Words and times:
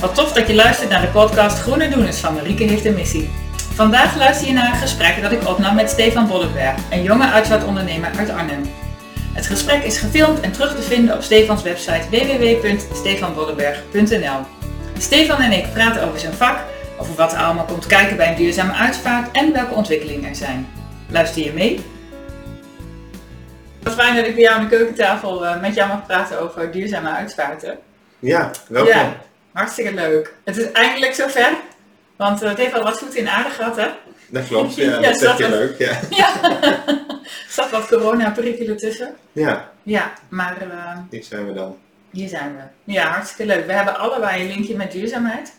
Wat 0.00 0.14
tof 0.14 0.32
dat 0.32 0.48
je 0.48 0.54
luistert 0.54 0.90
naar 0.90 1.00
de 1.00 1.08
podcast 1.08 1.58
Groene 1.58 1.88
Doeners 1.88 2.18
van 2.18 2.34
Marieke 2.34 2.64
heeft 2.64 2.84
een 2.84 2.94
missie. 2.94 3.30
Vandaag 3.74 4.16
luister 4.16 4.46
je 4.46 4.52
naar 4.52 4.72
een 4.72 4.78
gesprek 4.78 5.22
dat 5.22 5.32
ik 5.32 5.48
opnam 5.48 5.74
met 5.74 5.90
Stefan 5.90 6.26
Bollenberg, 6.26 6.74
een 6.90 7.02
jonge 7.02 7.26
uitvaartondernemer 7.26 8.10
uit 8.18 8.30
Arnhem. 8.30 8.62
Het 9.32 9.46
gesprek 9.46 9.82
is 9.82 9.98
gefilmd 9.98 10.40
en 10.40 10.52
terug 10.52 10.76
te 10.76 10.82
vinden 10.82 11.14
op 11.14 11.22
Stefans 11.22 11.62
website 11.62 12.08
www.stefanbollenberg.nl. 12.10 14.40
Stefan 14.98 15.40
en 15.40 15.52
ik 15.52 15.72
praten 15.72 16.02
over 16.02 16.18
zijn 16.18 16.32
vak, 16.32 16.58
over 16.98 17.14
wat 17.14 17.32
er 17.32 17.38
allemaal 17.38 17.64
komt 17.64 17.86
kijken 17.86 18.16
bij 18.16 18.28
een 18.28 18.36
duurzame 18.36 18.72
uitvaart 18.72 19.30
en 19.32 19.52
welke 19.52 19.74
ontwikkelingen 19.74 20.28
er 20.28 20.36
zijn. 20.36 20.68
Luister 21.10 21.44
je 21.44 21.52
mee? 21.52 21.84
Wat 23.82 23.94
fijn 23.94 24.16
dat 24.16 24.26
ik 24.26 24.34
bij 24.34 24.42
jou 24.42 24.56
aan 24.56 24.68
de 24.68 24.76
keukentafel 24.76 25.46
eh, 25.46 25.60
met 25.60 25.74
jou 25.74 25.88
mag 25.88 26.06
praten 26.06 26.40
over 26.40 26.72
duurzame 26.72 27.10
uitvaarten. 27.10 27.78
Ja, 28.18 28.50
welkom. 28.68 28.92
Ja, 28.92 29.16
hartstikke 29.56 29.94
leuk. 29.94 30.34
Het 30.44 30.56
is 30.56 30.72
eindelijk 30.72 31.14
zover, 31.14 31.52
want 32.16 32.42
eh, 32.42 32.48
het 32.48 32.58
heeft 32.58 32.74
al 32.74 32.82
wat 32.82 32.98
voeten 32.98 33.18
in 33.18 33.28
aarde 33.28 33.50
gehad, 33.50 33.76
hè? 33.76 33.86
Dat 34.28 34.46
klopt, 34.46 34.74
ja, 34.74 34.84
Ja, 35.00 35.00
dat 35.00 35.20
je 35.20 35.26
dat- 35.26 35.48
leuk. 35.50 35.78
Ja, 35.78 36.00
Ja, 36.10 36.42
er 36.44 37.22
zat 37.48 37.70
wat 37.70 37.86
corona-perikelen 37.88 38.76
tussen. 38.76 39.14
ja 39.32 39.70
Ja, 39.82 40.12
maar 40.28 40.56
eh, 40.60 40.98
hier 41.10 41.24
zijn 41.24 41.46
we 41.46 41.52
dan. 41.52 41.76
hier 42.10 42.28
zijn 42.28 42.56
we. 42.56 42.92
Ja, 42.92 43.06
hartstikke 43.10 43.54
leuk. 43.54 43.66
We 43.66 43.72
hebben 43.72 43.98
allebei 43.98 44.40
een 44.42 44.48
linkje 44.48 44.76
met 44.76 44.92
duurzaamheid. 44.92 45.52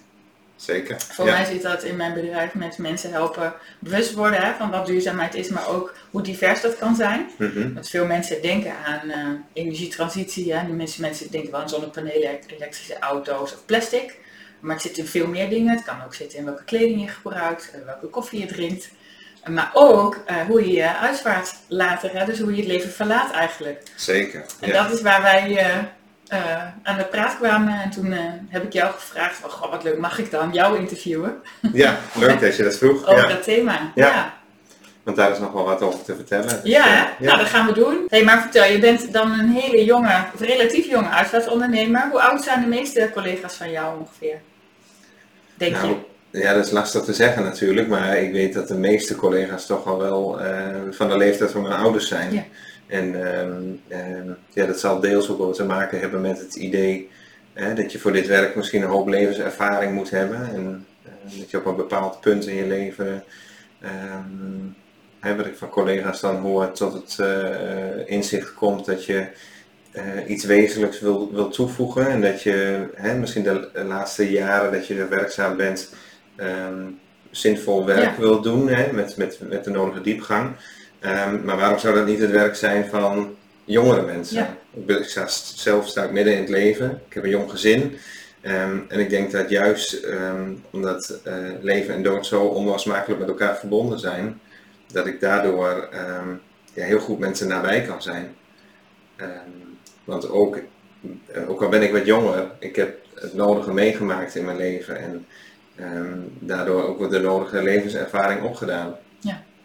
Zeker. 0.58 0.96
Voor 1.12 1.26
ja. 1.26 1.32
mij 1.32 1.46
zit 1.46 1.62
dat 1.62 1.84
in 1.84 1.96
mijn 1.96 2.14
bedrijf 2.14 2.54
met 2.54 2.78
mensen 2.78 3.12
helpen 3.12 3.54
bewust 3.80 4.14
worden 4.14 4.42
hè, 4.42 4.54
van 4.54 4.72
wat 4.72 4.86
duurzaamheid 4.86 5.36
is, 5.36 5.50
maar 5.50 5.68
ook 5.68 5.94
hoe 6.12 6.22
divers 6.22 6.62
dat 6.62 6.78
kan 6.78 6.96
zijn. 6.96 7.30
Mhm. 7.38 7.74
Want 7.74 7.90
veel 7.90 8.06
mensen 8.06 8.42
denken 8.42 8.74
aan 8.86 9.10
eh, 9.10 9.28
energietransitie. 9.54 10.54
Hè. 10.54 10.66
Die 10.66 10.74
mensen, 10.76 11.02
mensen 11.02 11.32
denken 11.32 11.52
wel 11.52 11.60
aan 11.60 11.70
zonnepanelen, 11.70 12.40
elektrische 12.48 13.00
auto's 13.00 13.54
of 13.54 13.66
plastic. 13.66 14.18
Maar 14.60 14.74
het 14.76 14.84
zit 14.84 14.98
in 14.98 15.06
veel 15.06 15.28
meer 15.28 15.50
dingen. 15.50 15.76
Het 15.76 15.84
kan 15.86 16.04
ook 16.06 16.14
zitten 16.14 16.40
in 16.40 16.46
welke 16.46 16.64
kleding 16.64 17.02
je 17.02 17.08
gebruikt, 17.08 17.72
eh, 17.74 17.80
welke 17.86 18.08
koffie 18.08 18.40
je 18.40 18.46
drinkt. 18.46 18.90
Eh, 19.44 19.54
Maar 19.54 19.72
ook 19.74 20.24
hoe 20.48 20.68
je 20.68 20.72
je 20.74 20.96
uitvaart 20.98 21.56
later, 21.68 22.20
hè, 22.20 22.26
dus 22.26 22.40
hoe 22.40 22.52
je 22.52 22.58
het 22.58 22.68
leven 22.72 22.90
verlaat 22.92 23.32
eigenlijk. 23.32 23.84
Zeker. 23.96 24.46
En 24.60 24.70
Ja. 24.70 24.84
dat 24.84 24.94
is 24.94 25.02
waar 25.02 25.22
wij 25.22 25.58
eh, 25.58 25.78
eh, 26.30 26.64
aan 26.84 26.98
de 26.98 27.04
praat 27.06 27.36
kwamen. 27.38 27.82
En 27.82 27.90
toen 27.90 28.12
eh, 28.14 28.20
heb 28.50 28.64
ik 28.64 28.74
jou 28.74 28.92
gevraagd, 28.94 29.40
goh, 29.44 29.72
wat 29.72 29.84
leuk, 29.84 29.98
mag 29.98 30.20
ik 30.20 30.32
dan 30.32 30.50
jou 30.54 30.78
interviewen 30.80 31.42
ja, 31.74 31.98
leuk 32.16 32.40
dat 32.42 32.56
je 32.56 32.64
dat 32.64 32.78
vroeg. 32.78 33.06
over 33.08 33.18
Ja. 33.24 33.28
dat 33.28 33.44
thema? 33.44 33.92
Ja. 33.96 34.08
ja. 34.08 34.34
Want 35.04 35.18
daar 35.20 35.32
is 35.32 35.40
nog 35.40 35.52
wel 35.52 35.64
wat 35.64 35.82
over 35.82 36.04
te 36.04 36.16
vertellen. 36.16 36.48
Dus, 36.48 36.60
Ja, 36.64 36.86
eh, 36.86 37.04
hè? 37.18 37.26
nou 37.26 37.38
dat 37.38 37.48
gaan 37.48 37.66
we 37.66 37.74
doen. 37.74 38.06
Hey, 38.08 38.24
maar 38.24 38.42
vertel, 38.42 38.64
je 38.72 38.80
bent 38.80 39.14
dan 39.14 39.32
een 39.40 39.50
hele 39.50 39.84
jonge, 39.84 40.24
of 40.34 40.40
relatief 40.42 40.86
jonge 40.90 41.10
uitvaartondernemer. 41.10 42.08
Hoe 42.12 42.22
oud 42.22 42.44
zijn 42.44 42.62
de 42.62 42.68
meeste 42.68 43.10
collega's 43.14 43.54
van 43.56 43.72
jou 43.72 44.00
ongeveer? 44.00 44.40
Denk 45.56 45.76
Nou, 45.76 45.96
je? 46.32 46.40
ja, 46.40 46.54
dat 46.54 46.66
is 46.66 46.72
lastig 46.72 47.04
te 47.04 47.14
zeggen 47.14 47.44
natuurlijk, 47.44 47.88
maar 47.88 48.18
ik 48.18 48.32
weet 48.32 48.54
dat 48.54 48.68
de 48.68 48.78
meeste 48.78 49.16
collega's 49.16 49.66
toch 49.66 49.86
al 49.86 49.98
wel 49.98 50.40
van 50.92 51.10
de 51.10 51.18
leeftijd 51.18 51.52
van 51.52 51.62
mijn 51.62 51.74
ouders 51.80 52.08
zijn. 52.08 52.46
En 52.88 53.34
ehm, 53.34 53.62
ehm, 53.88 54.32
ja, 54.54 54.66
dat 54.66 54.80
zal 54.80 55.00
deels 55.00 55.30
ook 55.30 55.38
wel 55.38 55.52
te 55.52 55.66
maken 55.66 56.00
hebben 56.00 56.22
met 56.22 56.40
het 56.40 56.56
idee 56.56 57.10
hè, 57.54 57.74
dat 57.74 57.92
je 57.92 58.00
voor 58.00 58.12
dit 58.12 58.28
werk 58.28 58.56
misschien 58.56 58.82
een 58.82 58.90
hoop 58.90 59.08
levenservaring 59.08 59.94
moet 59.94 60.10
hebben. 60.10 60.50
En 60.54 60.86
eh, 61.04 61.40
dat 61.40 61.52
je 61.52 61.58
op 61.58 61.66
een 61.66 61.76
bepaald 61.76 62.22
punt 62.22 62.48
in 62.48 62.56
je 62.56 62.68
leven, 62.68 63.24
hè, 65.20 65.36
wat 65.36 65.46
ik 65.46 65.56
van 65.56 65.70
collega's 65.70 66.20
dan 66.20 66.36
hoor, 66.36 66.72
tot 66.72 66.94
het 66.94 67.20
eh, 67.20 68.10
inzicht 68.12 68.54
komt 68.54 68.86
dat 68.86 69.06
je 69.06 69.28
eh, 69.92 70.30
iets 70.30 70.46
wezenlijks 70.46 71.00
wil, 71.00 71.32
wil 71.32 71.50
toevoegen. 71.50 72.08
En 72.08 72.22
dat 72.22 72.42
je 72.42 72.88
hè, 72.94 73.16
misschien 73.16 73.44
de 73.44 73.70
laatste 73.88 74.32
jaren 74.32 74.72
dat 74.72 74.88
je 74.88 75.00
er 75.00 75.10
werkzaam 75.10 75.58
bent, 75.58 75.94
zinvol 77.32 77.86
werk 77.86 78.16
Ja. 78.16 78.20
wil 78.20 78.42
doen 78.42 78.70
hè, 78.70 78.94
met, 78.94 79.18
met, 79.18 79.40
met 79.50 79.64
de 79.64 79.70
nodige 79.70 80.02
diepgang. 80.02 80.56
Ehm, 81.00 81.46
maar 81.46 81.58
waarom 81.58 81.80
zou 81.80 81.96
dat 81.96 82.06
niet 82.06 82.20
het 82.20 82.32
werk 82.32 82.56
zijn 82.56 82.86
van 82.86 83.36
jongere 83.66 84.02
mensen? 84.02 84.38
Ja. 84.38 84.58
Ik, 84.74 84.86
ben, 84.86 84.98
ik 84.98 85.10
sta, 85.10 85.28
zelf 85.56 85.88
sta 85.88 86.04
ik 86.04 86.12
midden 86.12 86.34
in 86.34 86.40
het 86.40 86.50
leven. 86.50 87.02
Ik 87.08 87.14
heb 87.14 87.24
een 87.24 87.30
jong 87.30 87.50
gezin. 87.50 87.98
Ehm, 88.42 88.78
en 88.88 89.00
ik 89.00 89.10
denk 89.10 89.32
dat 89.32 89.50
juist 89.50 89.94
ehm, 89.94 90.52
omdat 90.72 91.20
eh, 91.24 91.34
leven 91.62 91.94
en 91.94 92.04
dood 92.04 92.26
zo 92.26 92.44
onlosmakelijk 92.44 93.20
met 93.20 93.30
elkaar 93.30 93.58
verbonden 93.58 94.00
zijn, 94.00 94.40
dat 94.92 95.08
ik 95.08 95.20
daardoor 95.20 95.90
ja, 96.74 96.84
heel 96.84 97.00
goed 97.00 97.20
mensen 97.20 97.48
nabij 97.48 97.82
kan 97.82 98.02
zijn. 98.02 98.36
Want 100.04 100.30
ook, 100.30 100.60
eh, 101.26 101.50
ook 101.50 101.62
al 101.62 101.70
ben 101.70 101.84
ik 101.84 101.92
wat 101.92 102.06
jonger, 102.06 102.52
ik 102.60 102.76
heb 102.76 102.98
het 103.14 103.34
nodige 103.34 103.74
meegemaakt 103.74 104.36
in 104.36 104.46
mijn 104.46 104.58
leven 104.58 104.98
en 104.98 105.26
daardoor 106.40 106.84
ook 106.84 107.00
wat 107.00 107.12
de 107.12 107.20
nodige 107.20 107.64
levenservaring 107.64 108.44
opgedaan. 108.44 108.96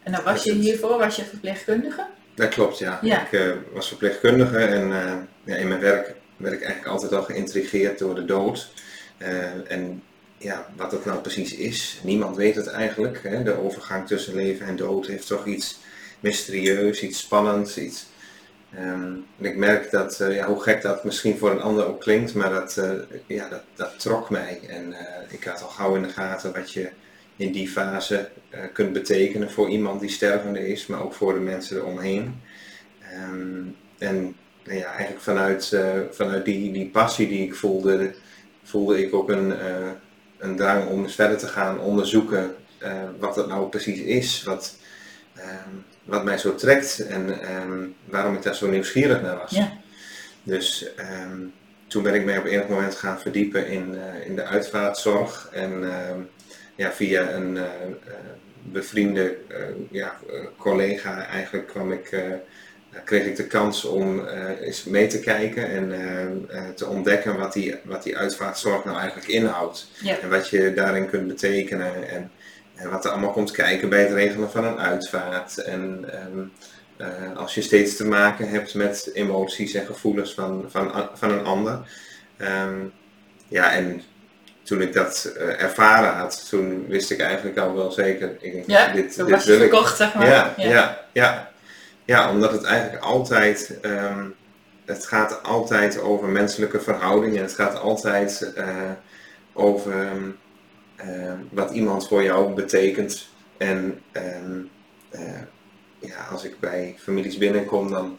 En 0.02 0.12
dan 0.12 0.22
was 0.24 0.44
je 0.44 0.52
hiervoor, 0.52 0.98
was 0.98 1.16
je 1.16 1.24
verpleegkundige? 1.24 2.06
Dat 2.34 2.48
klopt, 2.48 2.78
ja. 2.78 2.98
Ja. 3.02 3.26
Ik 3.26 3.32
eh, 3.32 3.50
was 3.72 3.88
verpleegkundige 3.88 4.58
en 4.58 4.92
eh, 4.92 5.14
ja, 5.44 5.56
in 5.56 5.68
mijn 5.68 5.80
werk 5.80 6.14
werd 6.36 6.54
ik 6.54 6.62
eigenlijk 6.62 6.92
altijd 6.92 7.12
al 7.12 7.22
geïntrigeerd 7.22 7.98
door 7.98 8.14
de 8.14 8.24
dood. 8.24 8.72
Eh, 9.18 9.70
en 9.72 10.02
ja, 10.38 10.66
wat 10.76 10.90
dat 10.90 11.04
nou 11.04 11.20
precies 11.20 11.54
is, 11.54 12.00
niemand 12.02 12.36
weet 12.36 12.54
het 12.54 12.66
eigenlijk. 12.66 13.22
Hè? 13.22 13.42
De 13.42 13.62
overgang 13.62 14.06
tussen 14.06 14.34
leven 14.34 14.66
en 14.66 14.76
dood 14.76 15.06
heeft 15.06 15.26
toch 15.26 15.46
iets 15.46 15.78
mysterieus, 16.20 17.02
iets 17.02 17.18
spannends, 17.18 17.78
iets... 17.78 18.06
ehm, 18.74 19.12
en 19.38 19.44
ik 19.44 19.56
merk 19.56 19.90
dat, 19.90 20.24
ja, 20.30 20.46
hoe 20.46 20.62
gek 20.62 20.82
dat 20.82 21.04
misschien 21.04 21.38
voor 21.38 21.50
een 21.50 21.60
ander 21.60 21.86
ook 21.86 22.00
klinkt, 22.00 22.34
maar 22.34 22.50
dat, 22.50 22.80
ja, 23.26 23.48
dat, 23.48 23.62
dat 23.74 24.00
trok 24.00 24.30
mij. 24.30 24.60
En 24.68 24.94
ik 25.28 25.44
had 25.44 25.62
al 25.62 25.68
gauw 25.68 25.94
in 25.94 26.02
de 26.02 26.08
gaten 26.08 26.52
wat 26.52 26.72
je 26.72 26.90
in 27.42 27.52
die 27.52 27.68
fase 27.68 28.28
eh, 28.50 28.60
kunt 28.72 28.92
betekenen 28.92 29.50
voor 29.50 29.68
iemand 29.68 30.00
die 30.00 30.10
stervende 30.10 30.68
is, 30.68 30.86
maar 30.86 31.02
ook 31.02 31.12
voor 31.12 31.34
de 31.34 31.40
mensen 31.40 31.76
eromheen. 31.76 32.40
Ehm, 33.00 33.62
en 33.98 34.36
nou 34.64 34.78
ja, 34.78 34.86
eigenlijk 34.86 35.20
vanuit, 35.20 35.72
eh, 35.72 36.00
vanuit 36.10 36.44
die, 36.44 36.72
die 36.72 36.88
passie 36.88 37.28
die 37.28 37.46
ik 37.46 37.54
voelde, 37.54 38.14
voelde 38.62 39.04
ik 39.06 39.14
ook 39.14 39.28
een, 39.28 39.58
eh, 39.58 39.90
een 40.38 40.56
drang 40.56 40.88
om 40.88 41.02
eens 41.02 41.14
verder 41.14 41.38
te 41.38 41.46
gaan 41.46 41.80
onderzoeken 41.80 42.54
wat 43.18 43.34
dat 43.34 43.48
nou 43.48 43.68
precies 43.68 44.00
is, 44.00 44.42
wat, 44.42 44.76
ehm, 45.34 45.74
wat 46.04 46.24
mij 46.24 46.38
zo 46.38 46.54
trekt 46.54 47.06
en 47.06 47.40
ehm, 47.40 47.86
waarom 48.04 48.34
ik 48.34 48.42
daar 48.42 48.54
zo 48.54 48.68
nieuwsgierig 48.68 49.22
naar 49.22 49.36
was. 49.36 49.50
Ja. 49.50 49.72
Dus 50.42 50.90
toen 51.86 52.02
ben 52.02 52.14
ik 52.14 52.24
mij 52.24 52.38
op 52.38 52.44
enig 52.44 52.68
moment 52.68 52.94
gaan 52.94 53.20
verdiepen 53.20 53.66
in, 53.66 53.94
in 54.24 54.36
de 54.36 54.44
uitvaartzorg 54.44 55.48
en 55.52 55.84
ja, 56.74 56.92
via 56.92 57.30
een 57.30 57.56
eh, 57.56 57.62
eh, 57.62 58.14
bevriende 58.62 59.36
eh, 59.48 59.58
ja, 59.90 60.18
collega 60.56 61.26
eigenlijk 61.26 61.66
kwam 61.66 61.92
ik, 61.92 62.16
kreeg 63.04 63.26
ik 63.26 63.36
de 63.36 63.46
kans 63.46 63.84
om 63.84 64.26
eens 64.60 64.84
mee 64.84 65.06
te 65.06 65.20
kijken 65.20 65.68
en 65.68 65.90
te 66.74 66.86
ontdekken 66.86 67.38
wat 67.38 67.52
die, 67.52 67.74
wat 67.84 68.02
die 68.02 68.16
uitvaartzorg 68.16 68.84
nou 68.84 68.98
eigenlijk 68.98 69.28
inhoudt. 69.28 69.90
Ja. 70.02 70.18
En 70.18 70.30
wat 70.30 70.48
je 70.48 70.74
daarin 70.74 71.08
kunt 71.08 71.26
betekenen 71.26 72.08
en, 72.08 72.30
en 72.74 72.90
wat 72.90 73.04
er 73.04 73.10
allemaal 73.10 73.32
komt 73.32 73.50
kijken 73.50 73.88
bij 73.88 74.00
het 74.00 74.12
regelen 74.12 74.50
van 74.50 74.64
een 74.64 74.78
uitvaart. 74.78 75.58
En 75.58 76.04
ehm, 76.12 76.40
eh, 77.02 77.36
als 77.36 77.54
je 77.54 77.62
steeds 77.62 77.96
te 77.96 78.04
maken 78.04 78.48
hebt 78.48 78.74
met 78.74 79.10
emoties 79.12 79.74
en 79.74 79.86
gevoelens 79.86 80.34
van, 80.34 80.64
van, 80.68 81.08
van 81.14 81.30
een 81.30 81.44
ander. 81.44 81.80
Ehm, 82.36 82.80
ja, 83.48 83.72
en 83.72 84.02
toen 84.62 84.80
ik 84.80 84.92
dat 84.92 85.32
eh, 85.38 85.62
ervaren 85.62 86.14
had, 86.14 86.48
toen 86.48 86.86
wist 86.88 87.10
ik 87.10 87.20
eigenlijk 87.20 87.58
al 87.58 87.74
wel 87.74 87.90
zeker, 87.90 88.36
ik 88.40 88.52
denk, 88.52 88.66
Ja, 88.66 88.92
dit, 88.92 89.16
dit 89.16 89.30
was 89.30 89.44
wil 89.44 89.54
ik. 89.60 89.60
verkocht, 89.60 89.96
zeg 89.96 90.14
maar. 90.14 90.26
Ja, 90.26 90.54
ja, 90.56 91.06
ja. 91.12 91.50
ja. 92.04 92.30
omdat 92.30 92.52
het 92.52 92.64
eigenlijk 92.64 93.02
altijd, 93.02 93.78
ehm, 93.80 94.24
het 94.84 95.06
gaat 95.06 95.42
altijd 95.42 96.00
over 96.00 96.28
menselijke 96.28 96.80
verhoudingen. 96.80 97.42
Het 97.42 97.54
gaat 97.54 97.78
altijd 97.78 98.52
eh, 98.54 98.90
over 99.52 99.92
ehm, 99.92 100.30
eh, 100.96 101.32
wat 101.50 101.70
iemand 101.70 102.08
voor 102.08 102.22
jou 102.22 102.54
betekent. 102.54 103.28
En 103.56 104.00
ehm, 104.12 104.60
eh, 105.10 105.40
ja, 105.98 106.26
als 106.30 106.44
ik 106.44 106.60
bij 106.60 106.96
families 106.98 107.38
binnenkom, 107.38 107.90
dan 107.90 108.18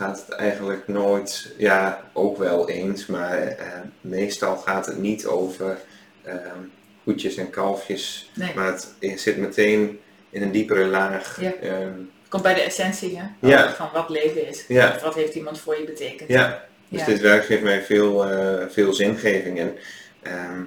gaat 0.00 0.24
het 0.26 0.36
eigenlijk 0.36 0.88
nooit, 0.88 1.54
ja, 1.58 2.04
ook 2.12 2.38
wel 2.38 2.68
eens, 2.68 3.06
maar 3.06 3.38
eh, 3.38 3.66
meestal 4.00 4.56
gaat 4.56 4.86
het 4.86 4.98
niet 4.98 5.26
over 5.26 5.78
ehm 6.22 6.58
koetjes 7.04 7.36
en 7.36 7.50
kalfjes, 7.50 8.30
Nee. 8.34 8.54
maar 8.54 8.66
het 8.66 8.94
zit 9.20 9.36
meteen 9.36 10.00
in 10.30 10.42
een 10.42 10.50
diepere 10.50 10.84
laag. 10.86 11.40
Ja. 11.40 11.52
Ehm, 11.54 11.92
Komt 12.28 12.42
bij 12.42 12.54
de 12.54 12.60
essentie, 12.60 13.18
hè? 13.18 13.48
Ja. 13.48 13.74
Van 13.74 13.88
wat 13.92 14.08
leven 14.08 14.48
is. 14.48 14.64
Ja. 14.68 14.98
Wat 15.02 15.14
heeft 15.14 15.34
iemand 15.34 15.60
voor 15.60 15.78
je 15.78 15.84
betekend. 15.84 16.28
ja, 16.28 16.64
dus 16.88 17.04
dit 17.04 17.20
werk 17.20 17.44
geeft 17.44 17.62
mij 17.62 17.82
veel, 17.82 18.30
eh, 18.30 18.66
veel 18.68 18.92
zingeving. 18.92 19.58
En 19.58 19.76
ehm, 20.22 20.62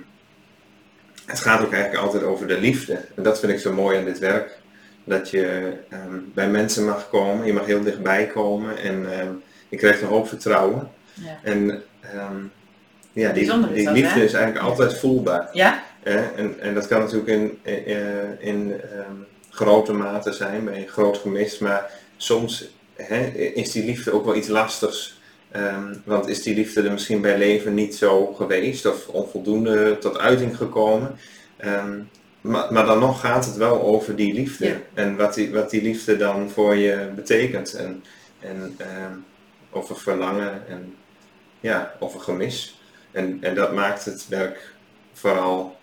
het 1.26 1.40
gaat 1.40 1.66
ook 1.66 1.74
eigenlijk 1.74 2.04
altijd 2.04 2.24
over 2.24 2.48
de 2.48 2.60
liefde. 2.60 2.94
En 3.16 3.24
dat 3.24 3.40
vind 3.40 3.52
ik 3.52 3.60
zo 3.60 3.74
mooi 3.74 3.98
aan 3.98 4.06
dit 4.06 4.20
werk. 4.20 4.60
Dat 5.04 5.30
je 5.30 5.74
ehm, 5.90 6.20
bij 6.34 6.50
mensen 6.50 6.86
mag 6.86 7.10
komen, 7.10 7.46
je 7.46 7.54
mag 7.54 7.66
heel 7.66 7.84
dichtbij 7.84 8.28
komen 8.28 8.78
en 8.78 9.20
ehm, 9.20 9.32
je 9.70 9.78
krijgt 9.78 10.02
een 10.02 10.08
hoop 10.08 10.28
vertrouwen. 10.28 10.90
Ja. 11.14 11.40
En 11.44 11.84
ehm, 12.02 12.38
ja, 13.12 13.32
die, 13.32 13.46
Bijzonder 13.46 13.70
is 13.70 13.76
die 13.76 13.86
dat, 13.86 13.96
liefde 13.96 14.20
hè? 14.20 14.26
is 14.26 14.34
eigenlijk 14.34 14.66
altijd 14.66 15.00
voelbaar. 15.00 15.50
Ja? 15.52 15.84
En, 16.04 16.60
en 16.60 16.74
dat 16.74 16.88
kan 16.88 17.00
natuurlijk 17.00 17.28
in, 17.28 17.60
in, 17.64 18.40
in 18.40 18.82
ehm, 18.82 19.16
grote 19.50 19.94
mate 19.94 20.32
zijn, 20.32 20.66
bij 20.66 20.78
een 20.78 20.88
groot 20.88 21.18
gemis, 21.18 21.58
maar 21.58 21.92
soms 22.18 22.70
hè, 22.96 23.26
is 23.34 23.72
die 23.72 23.86
liefde 23.86 24.14
ook 24.14 24.26
wel 24.26 24.36
iets 24.36 24.48
lastigs. 24.48 25.22
Want 26.04 26.28
is 26.28 26.44
die 26.44 26.56
liefde 26.56 26.82
er 26.82 26.92
misschien 26.92 27.22
bij 27.22 27.38
leven 27.38 27.74
niet 27.74 27.96
zo 27.96 28.34
geweest 28.34 28.86
of 28.86 29.08
onvoldoende 29.08 29.98
tot 29.98 30.20
uiting 30.20 30.58
gekomen. 30.58 31.16
Ehm, 31.58 32.00
maar, 32.44 32.74
maar 32.74 32.86
dan 32.86 33.00
nog 33.00 33.20
gaat 33.20 33.46
het 33.46 33.56
wel 33.56 33.82
over 33.82 34.16
die 34.16 34.34
liefde 34.34 34.66
Ja. 34.68 34.76
en 34.94 35.16
wat 35.18 35.34
die, 35.34 35.52
wat 35.54 35.70
die 35.70 35.82
liefde 35.82 36.18
dan 36.18 36.50
voor 36.50 36.76
je 36.76 37.12
betekent. 37.16 37.74
En, 37.74 38.04
en 38.40 38.76
ehm, 38.78 39.14
over 39.72 39.98
verlangen 39.98 40.68
en 40.68 40.96
ja, 41.60 41.94
over 42.00 42.20
gemis. 42.20 42.82
En, 43.12 43.38
en 43.42 43.56
dat 43.56 43.74
maakt 43.74 44.06
het 44.06 44.28
werk 44.28 44.74
vooral 45.14 45.78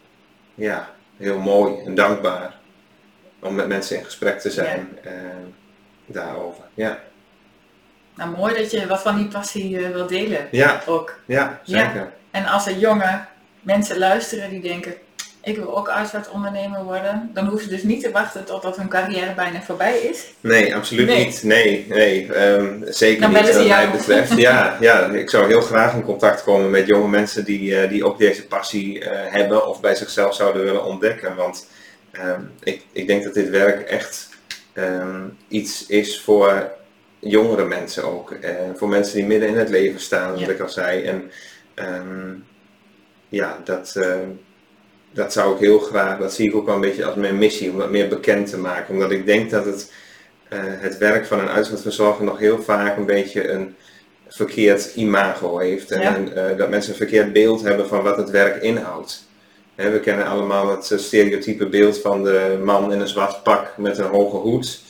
ja, 0.55 0.91
heel 1.17 1.39
mooi 1.39 1.85
en 1.85 1.95
dankbaar 1.95 2.59
om 3.41 3.55
met 3.55 3.69
mensen 3.69 3.97
in 3.99 4.05
gesprek 4.05 4.41
te 4.41 4.51
zijn 4.51 4.89
daarover. 6.07 6.65
Ja, 6.75 6.99
Nou, 8.15 8.37
mooi 8.37 8.55
dat 8.55 8.71
je 8.71 8.87
wat 8.87 9.03
van 9.03 9.17
die 9.17 9.29
passie 9.29 9.79
eh, 9.85 9.91
wil 9.91 10.07
delen 10.07 10.49
ja, 10.51 10.83
ook. 10.87 11.19
ja 11.27 11.61
Ja. 11.65 11.85
zeker. 11.85 12.13
En 12.31 12.45
als 12.47 12.67
er 12.67 12.77
jonge 12.79 13.25
mensen 13.61 13.99
luisteren 13.99 14.51
die 14.51 14.61
denken, 14.61 14.95
ik 15.43 15.57
wil 15.57 15.77
ook 15.77 15.89
uitvaartondernemer 15.89 16.85
worden, 16.85 17.31
dan 17.35 17.47
hoeven 17.47 17.69
ze 17.69 17.75
dus 17.75 17.83
niet 17.83 18.03
te 18.03 18.11
wachten 18.11 18.45
totdat 18.45 18.77
hun 18.77 18.89
carrière 18.89 19.35
bijna 19.35 19.63
voorbij 19.63 19.99
is. 19.99 20.25
Nee, 20.41 20.75
absoluut 20.75 21.07
Nee. 21.07 21.25
niet. 21.25 21.43
Nee, 21.43 21.87
nee. 21.89 22.33
ehm, 22.33 22.83
zeker 22.85 23.21
Dan 23.21 23.31
niet 23.33 23.41
wat 23.47 23.55
mij 23.55 23.67
jou. 23.67 23.91
betreft. 23.91 24.37
Ja, 24.39 24.77
ja, 24.81 25.07
ik 25.07 25.31
zou 25.31 25.47
heel 25.47 25.61
graag 25.61 25.95
in 25.95 26.03
contact 26.03 26.43
komen 26.43 26.71
met 26.71 26.87
jonge 26.87 27.09
mensen 27.09 27.45
die, 27.45 27.81
eh, 27.81 27.89
die 27.89 28.05
ook 28.05 28.19
deze 28.19 28.47
passie 28.47 29.05
eh, 29.05 29.33
hebben 29.33 29.67
of 29.67 29.81
bij 29.81 29.95
zichzelf 29.95 30.35
zouden 30.35 30.65
willen 30.65 30.85
ontdekken. 30.85 31.35
Want 31.37 31.67
ehm, 32.11 32.41
ik, 32.63 32.83
ik 32.93 33.07
denk 33.07 33.25
dat 33.25 33.35
dit 33.35 33.49
werk 33.49 33.81
echt 33.89 34.29
ehm, 34.73 35.23
iets 35.49 35.87
is 35.87 36.21
voor 36.21 36.71
jongere 37.19 37.65
mensen 37.65 38.05
ook. 38.05 38.31
eh, 38.31 38.53
voor 38.75 38.89
mensen 38.89 39.17
die 39.17 39.27
midden 39.27 39.49
in 39.49 39.59
het 39.59 39.69
leven 39.69 40.01
staan, 40.01 40.31
wat 40.31 40.41
Ja. 40.41 40.49
ik 40.49 40.61
al 40.61 40.69
zei. 40.69 41.03
En 41.05 41.31
ja, 43.29 43.59
dat, 43.65 43.97
dat 45.13 45.33
zou 45.33 45.55
ik 45.55 45.61
heel 45.61 45.79
graag, 45.79 46.19
dat 46.19 46.35
zie 46.35 46.49
ik 46.49 46.55
ook 46.55 46.67
wel 46.67 46.75
een 46.75 46.81
beetje 46.81 47.05
als 47.05 47.15
mijn 47.15 47.39
missie, 47.39 47.71
om 47.71 47.79
dat 47.79 47.91
meer 47.91 48.09
bekend 48.09 48.51
te 48.51 48.59
maken. 48.59 48.95
Omdat 48.95 49.11
ik 49.11 49.27
denk 49.27 49.51
dat 49.51 49.65
het, 49.65 49.93
eh, 50.49 50.59
het 50.63 50.99
werk 50.99 51.27
van 51.27 51.39
een 51.41 51.49
uitzendverzorger 51.49 52.25
nog 52.25 52.39
heel 52.39 52.63
vaak 52.63 52.97
een 52.97 53.07
beetje 53.07 53.49
een 53.51 53.75
verkeerd 54.29 54.95
imago 54.95 55.59
heeft. 55.59 55.91
En 55.91 56.01
Ja. 56.01 56.33
eh, 56.35 56.57
dat 56.59 56.71
mensen 56.71 56.91
een 56.91 56.97
verkeerd 56.99 57.33
beeld 57.33 57.63
hebben 57.63 57.89
van 57.89 58.03
wat 58.03 58.17
het 58.17 58.31
werk 58.31 58.63
inhoudt. 58.63 59.29
We 59.75 60.01
kennen 60.01 60.27
allemaal 60.27 60.71
het 60.71 60.91
eh, 60.91 60.99
stereotype 60.99 61.67
beeld 61.69 61.99
van 61.99 62.25
de 62.25 62.61
man 62.65 62.93
in 62.93 63.01
een 63.01 63.09
zwart 63.09 63.43
pak 63.43 63.75
met 63.77 63.99
een 63.99 64.07
hoge 64.09 64.37
hoed. 64.37 64.81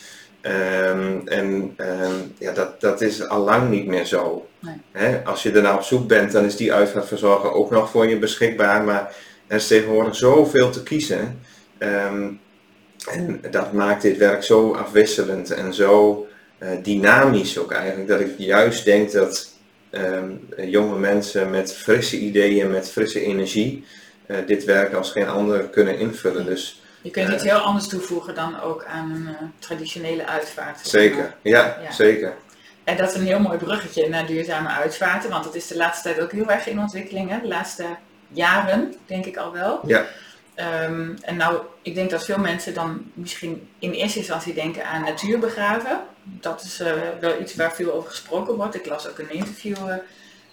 Ehm, 0.41 1.19
en 1.25 1.75
ehm, 1.77 2.13
ja, 2.39 2.53
dat, 2.53 2.81
dat 2.81 3.01
is 3.01 3.29
al 3.29 3.45
lang 3.45 3.71
niet 3.71 3.87
meer 3.87 4.05
zo. 4.05 4.47
Nee. 4.93 5.17
Als 5.25 5.43
je 5.43 5.53
ernaar 5.53 5.75
op 5.75 5.83
zoek 5.83 6.09
bent, 6.09 6.33
dan 6.33 6.45
is 6.45 6.57
die 6.57 6.73
uitvaartverzorger 6.73 7.53
ook 7.53 7.71
nog 7.71 7.91
voor 7.91 8.07
je 8.07 8.19
beschikbaar. 8.19 8.85
Maar 8.85 9.15
er 9.51 9.57
is 9.57 9.67
tegenwoordig 9.67 10.17
zoveel 10.17 10.71
te 10.71 10.83
kiezen. 10.83 11.41
Ehm, 11.79 12.29
en 13.11 13.41
dat 13.51 13.73
maakt 13.73 14.03
dit 14.03 14.17
werk 14.17 14.43
zo 14.43 14.73
afwisselend 14.75 15.51
en 15.51 15.75
zo 15.75 16.25
eh, 16.59 16.69
dynamisch 16.83 17.59
ook 17.59 17.73
eigenlijk. 17.73 18.09
Dat 18.09 18.21
ik 18.21 18.35
juist 18.39 18.85
denk 18.85 19.13
dat 19.13 19.49
ehm, 19.91 20.31
jonge 20.57 20.99
mensen 20.99 21.51
met 21.51 21.75
frisse 21.75 22.19
ideeën, 22.19 22.71
met 22.71 22.91
frisse 22.91 23.25
energie, 23.25 23.85
eh, 24.27 24.37
dit 24.47 24.65
werk 24.65 24.93
als 24.93 25.11
geen 25.13 25.29
ander 25.29 25.69
kunnen 25.69 25.99
invullen. 25.99 26.45
Dus 26.47 26.83
Je 27.03 27.11
kunt 27.11 27.29
Eh. 27.29 27.35
iets 27.35 27.43
heel 27.45 27.59
anders 27.59 27.89
toevoegen 27.89 28.35
dan 28.35 28.61
ook 28.61 28.85
aan 28.85 29.11
een 29.11 29.27
eh, 29.29 29.43
traditionele 29.59 30.27
uitvaart. 30.27 30.79
zeker, 30.89 31.35
ja, 31.43 31.79
Ja. 31.83 31.93
zeker. 31.93 32.35
En 32.85 32.97
dat 32.97 33.09
is 33.11 33.15
een 33.17 33.27
heel 33.27 33.41
mooi 33.41 33.59
bruggetje 33.59 34.09
naar 34.09 34.27
duurzame 34.27 34.69
uitvaarten, 34.69 35.31
want 35.31 35.45
het 35.45 35.55
is 35.55 35.67
de 35.67 35.77
laatste 35.77 36.09
tijd 36.09 36.21
ook 36.23 36.33
heel 36.33 36.51
erg 36.51 36.67
in 36.69 36.79
ontwikkeling. 36.81 37.31
Hè? 37.31 37.41
De 37.41 37.49
laatste 37.49 37.85
jaren, 38.33 38.95
denk 39.07 39.25
ik 39.25 39.37
al 39.37 39.53
wel. 39.53 39.81
Ja. 39.87 40.07
Ehm, 40.55 41.11
en 41.23 41.37
nou, 41.37 41.61
ik 41.83 41.95
denk 41.95 42.11
dat 42.11 42.25
veel 42.25 42.39
mensen 42.39 42.75
dan 42.75 43.11
misschien 43.15 43.69
in 43.79 43.93
eerste 43.93 44.19
instantie 44.19 44.55
denken 44.55 44.87
aan 44.87 45.03
natuurbegraven. 45.03 46.01
Dat 46.23 46.63
is 46.63 46.81
eh, 46.81 46.93
wel 47.21 47.41
iets 47.41 47.55
waar 47.55 47.75
veel 47.75 47.93
over 47.93 48.11
gesproken 48.11 48.57
wordt. 48.57 48.75
Ik 48.75 48.87
las 48.87 49.09
ook 49.09 49.19
een 49.19 49.33
interview 49.33 49.77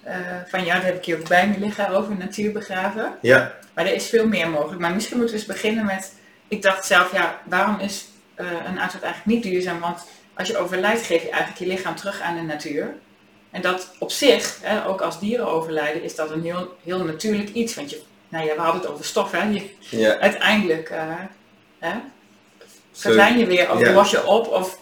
eh, 0.04 0.16
van 0.48 0.64
jou, 0.64 0.78
daar 0.78 0.86
heb 0.86 0.98
ik 0.98 1.06
hier 1.06 1.20
ook 1.20 1.28
bij 1.28 1.48
me 1.48 1.60
liggen 1.60 1.90
over 1.90 2.18
natuurbegraven. 2.18 3.18
Ja, 3.22 3.54
Maar 3.74 3.86
er 3.86 3.94
is 3.94 4.10
veel 4.10 4.28
meer 4.28 4.50
mogelijk. 4.50 4.82
Maar 4.82 4.94
misschien 4.94 5.18
moeten 5.18 5.36
we 5.36 5.42
eens 5.42 5.52
beginnen 5.52 5.86
met. 5.86 6.14
Ik 6.48 6.62
dacht 6.62 6.86
zelf, 6.86 7.12
ja, 7.12 7.42
waarom 7.46 7.80
is 7.80 8.06
een 8.36 8.80
uitvaart 8.80 9.04
eigenlijk 9.04 9.26
niet 9.26 9.44
duurzaam? 9.44 9.80
Want 9.80 10.06
als 10.34 10.48
je 10.48 10.58
overlijdt, 10.58 11.02
geef 11.02 11.22
je 11.22 11.30
eigenlijk 11.30 11.60
je 11.60 11.68
lichaam 11.68 11.96
terug 11.96 12.22
aan 12.22 12.36
de 12.36 12.42
natuur. 12.42 12.96
En 13.58 13.64
dat 13.64 13.90
op 14.00 14.12
zich, 14.12 14.58
hè, 14.62 14.88
ook 14.88 15.02
als 15.02 15.20
dieren 15.20 15.48
overlijden, 15.48 16.04
is 16.04 16.16
dat 16.16 16.32
een 16.32 16.44
heel, 16.44 16.78
heel 16.84 17.04
natuurlijk 17.04 17.50
iets. 17.54 17.76
Want 17.76 17.90
je, 17.90 18.02
nou 18.30 18.46
ja, 18.46 18.56
we 18.56 18.62
hadden 18.62 18.82
het 18.82 18.90
over 18.90 19.06
stof, 19.06 19.32
hè. 19.32 19.44
Je, 19.44 19.70
ja. 19.80 20.18
uiteindelijk 20.18 20.90
eh, 20.90 21.06
hè, 21.80 21.92
verdwijn 22.92 23.38
je 23.38 23.46
weer 23.46 23.72
of 23.72 23.80
Ja. 23.80 23.92
los 23.92 24.12
je 24.12 24.26
op. 24.26 24.48
Of, 24.48 24.78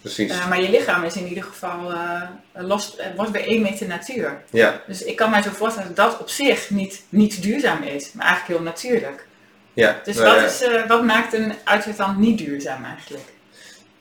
Precies. 0.00 0.30
eh, 0.30 0.48
maar 0.48 0.60
je 0.62 0.70
lichaam 0.70 1.04
is 1.04 1.16
in 1.16 1.26
ieder 1.26 1.42
geval 1.44 1.92
eh, 1.92 2.22
los, 2.52 2.96
wordt 3.16 3.30
weer 3.30 3.46
één 3.46 3.62
met 3.62 3.78
de 3.78 3.86
natuur. 3.86 4.42
Ja, 4.50 4.82
Dus 4.86 5.02
ik 5.02 5.16
kan 5.16 5.30
mij 5.30 5.42
zo 5.42 5.50
voorstellen 5.50 5.94
dat 5.94 6.10
dat 6.10 6.20
op 6.20 6.28
zich 6.28 6.70
niet, 6.70 7.02
niet 7.08 7.42
duurzaam 7.42 7.82
is, 7.82 8.12
maar 8.12 8.26
eigenlijk 8.26 8.58
heel 8.58 8.68
natuurlijk. 8.68 9.26
ja. 9.72 10.00
Dus 10.04 10.16
Nou 10.16 10.28
wat, 10.28 10.60
ja. 10.60 10.76
is, 10.80 10.86
wat 10.86 11.04
maakt 11.04 11.32
een 11.32 11.54
uitvaart 11.64 11.96
dan 11.96 12.20
niet 12.20 12.38
duurzaam 12.38 12.84
eigenlijk? 12.84 13.24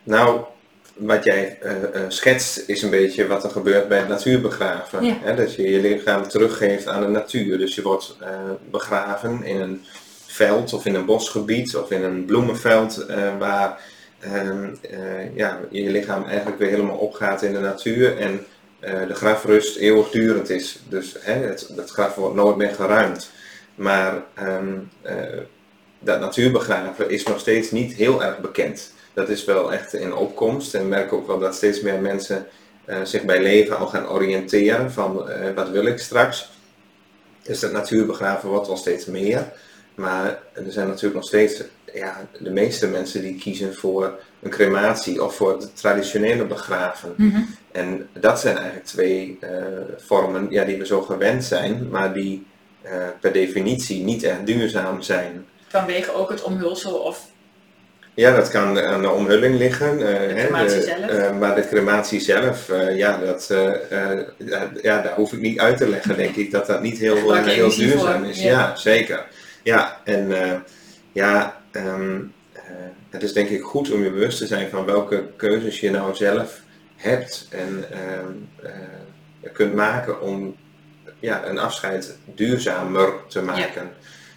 Nou, 0.04 0.42
wat 0.94 1.24
jij 1.24 1.58
eh, 1.62 1.84
eh, 1.84 2.02
schetst 2.08 2.64
is 2.68 2.82
een 2.82 2.90
beetje 2.90 3.28
wat 3.28 3.44
er 3.44 3.50
gebeurt 3.50 3.88
bij 3.88 3.98
het 3.98 4.08
natuurbegraven. 4.08 5.06
Ja. 5.06 5.18
Hè? 5.22 5.36
Dat 5.36 5.56
je 5.56 5.70
je 5.70 5.80
lichaam 5.80 6.28
teruggeeft 6.28 6.88
aan 6.88 7.02
de 7.02 7.08
natuur. 7.08 7.58
Dus 7.58 7.76
je 7.76 7.82
wordt 7.82 8.16
eh, 8.20 8.30
begraven 8.70 9.44
in 9.44 9.62
een 9.62 9.86
veld 10.26 10.74
of 10.74 10.86
in 10.86 10.96
een 10.96 11.06
bosgebied 11.06 11.76
of 11.76 11.92
in 11.92 12.04
een 12.04 12.26
bloemenveld 12.26 13.06
waar 13.40 13.80
ehm, 14.20 14.70
eh, 14.82 15.36
ja, 15.36 15.60
je 15.70 15.90
lichaam 15.90 16.26
eigenlijk 16.26 16.60
weer 16.60 16.70
helemaal 16.70 16.98
opgaat 16.98 17.42
in 17.42 17.54
de 17.54 17.60
natuur 17.60 18.18
en 18.18 18.46
de 19.08 19.14
grafrust 19.14 19.78
eeuwigdurend 19.78 20.50
is. 20.50 20.80
Dus 20.90 21.16
hè, 21.20 21.34
het, 21.34 21.72
het 21.76 21.90
graf 21.90 22.16
wordt 22.16 22.36
nooit 22.36 22.56
meer 22.56 22.74
geruimd. 22.74 23.32
Maar 23.76 24.24
eh, 24.34 25.16
dat 26.00 26.20
natuurbegraven 26.20 27.10
is 27.10 27.24
nog 27.24 27.40
steeds 27.40 27.72
niet 27.72 27.94
heel 27.94 28.24
erg 28.24 28.40
bekend. 28.40 28.94
Dat 29.14 29.30
is 29.30 29.46
wel 29.46 29.74
echt 29.74 29.94
in 29.94 30.14
opkomst 30.14 30.74
en 30.74 30.88
merk 30.88 31.14
ook 31.14 31.28
wel 31.28 31.40
dat 31.40 31.56
steeds 31.56 31.82
meer 31.82 32.00
mensen 32.00 32.48
eh, 32.86 33.04
zich 33.04 33.24
bij 33.24 33.42
leven 33.42 33.78
al 33.78 33.88
gaan 33.88 34.10
oriënteren 34.10 34.92
van 34.92 35.30
eh, 35.30 35.54
wat 35.56 35.70
wil 35.70 35.86
ik 35.86 35.98
straks. 35.98 36.50
Dus 37.44 37.60
dat 37.60 37.72
natuurbegraven 37.72 38.50
wordt 38.50 38.68
wel 38.68 38.78
steeds 38.78 39.06
meer. 39.06 39.52
Maar 39.96 40.40
er 40.54 40.72
zijn 40.72 40.88
natuurlijk 40.88 41.16
nog 41.16 41.26
steeds, 41.26 41.64
ja, 41.94 42.28
de 42.40 42.50
meeste 42.50 42.88
mensen 42.88 43.22
die 43.22 43.36
kiezen 43.36 43.76
voor 43.76 44.20
een 44.42 44.50
crematie 44.50 45.24
of 45.24 45.36
voor 45.36 45.52
het 45.52 45.76
traditionele 45.76 46.46
begraven. 46.46 47.16
En 47.72 48.10
dat 48.14 48.40
zijn 48.40 48.56
eigenlijk 48.56 48.86
twee 48.86 49.38
eh, 49.40 49.50
vormen 49.98 50.48
ja, 50.50 50.64
die 50.64 50.78
we 50.78 50.86
zo 50.86 51.02
gewend 51.02 51.44
zijn, 51.44 51.90
maar 51.90 52.14
die 52.14 52.46
eh, 52.82 53.08
per 53.20 53.32
definitie 53.32 54.04
niet 54.04 54.24
echt 54.24 54.46
duurzaam 54.46 55.02
zijn. 55.02 55.46
Vanwege 55.68 56.14
ook 56.14 56.30
het 56.30 56.44
omhulsel 56.44 56.98
of 56.98 57.31
Ja, 58.14 58.36
dat 58.36 58.50
kan 58.50 58.80
aan 58.82 59.02
de 59.02 59.10
omhulling 59.10 59.58
liggen. 59.58 60.08
eh, 60.08 60.36
hè, 60.36 60.44
crematie 60.44 60.82
zelf. 60.82 61.06
eh, 61.10 61.38
maar 61.38 61.56
de 61.56 61.68
crematie 61.68 62.20
zelf, 62.20 62.70
eh, 62.70 62.98
ja, 62.98 63.18
dat, 63.18 63.48
eh, 63.50 64.12
eh, 64.12 64.20
ja, 64.82 65.02
daar 65.02 65.16
hoef 65.16 65.34
ik 65.34 65.40
niet 65.40 65.60
uit 65.60 65.78
te 65.78 65.90
leggen, 65.90 66.16
denk 66.16 66.36
ik, 66.36 66.52
dat 66.52 66.66
dat 66.68 66.82
niet 66.82 66.98
heel, 66.98 67.36
eh, 67.36 67.46
heel 67.46 67.76
duurzaam 67.76 68.24
is. 68.24 68.42
ja. 68.42 68.50
Ja, 68.50 68.76
zeker. 68.76 69.26
Ja, 69.64 69.98
en 70.04 70.42
eh, 70.44 70.52
ja, 71.12 71.62
ehm, 71.72 72.20
eh, 72.54 72.62
het 73.10 73.24
is 73.24 73.34
denk 73.34 73.50
ik 73.50 73.62
goed 73.62 73.92
om 73.92 74.04
je 74.04 74.12
bewust 74.12 74.38
te 74.38 74.48
zijn 74.48 74.70
van 74.70 74.86
welke 74.86 75.24
keuzes 75.36 75.80
je 75.80 75.90
nou 75.92 76.16
zelf 76.16 76.60
hebt 76.96 77.48
en 77.50 77.86
ehm, 77.92 78.66
eh, 79.44 79.52
kunt 79.54 79.74
maken 79.74 80.22
om 80.22 80.56
ja, 81.20 81.46
een 81.46 81.60
afscheid 81.60 82.18
duurzamer 82.36 83.14
te 83.28 83.42
maken. 83.42 83.90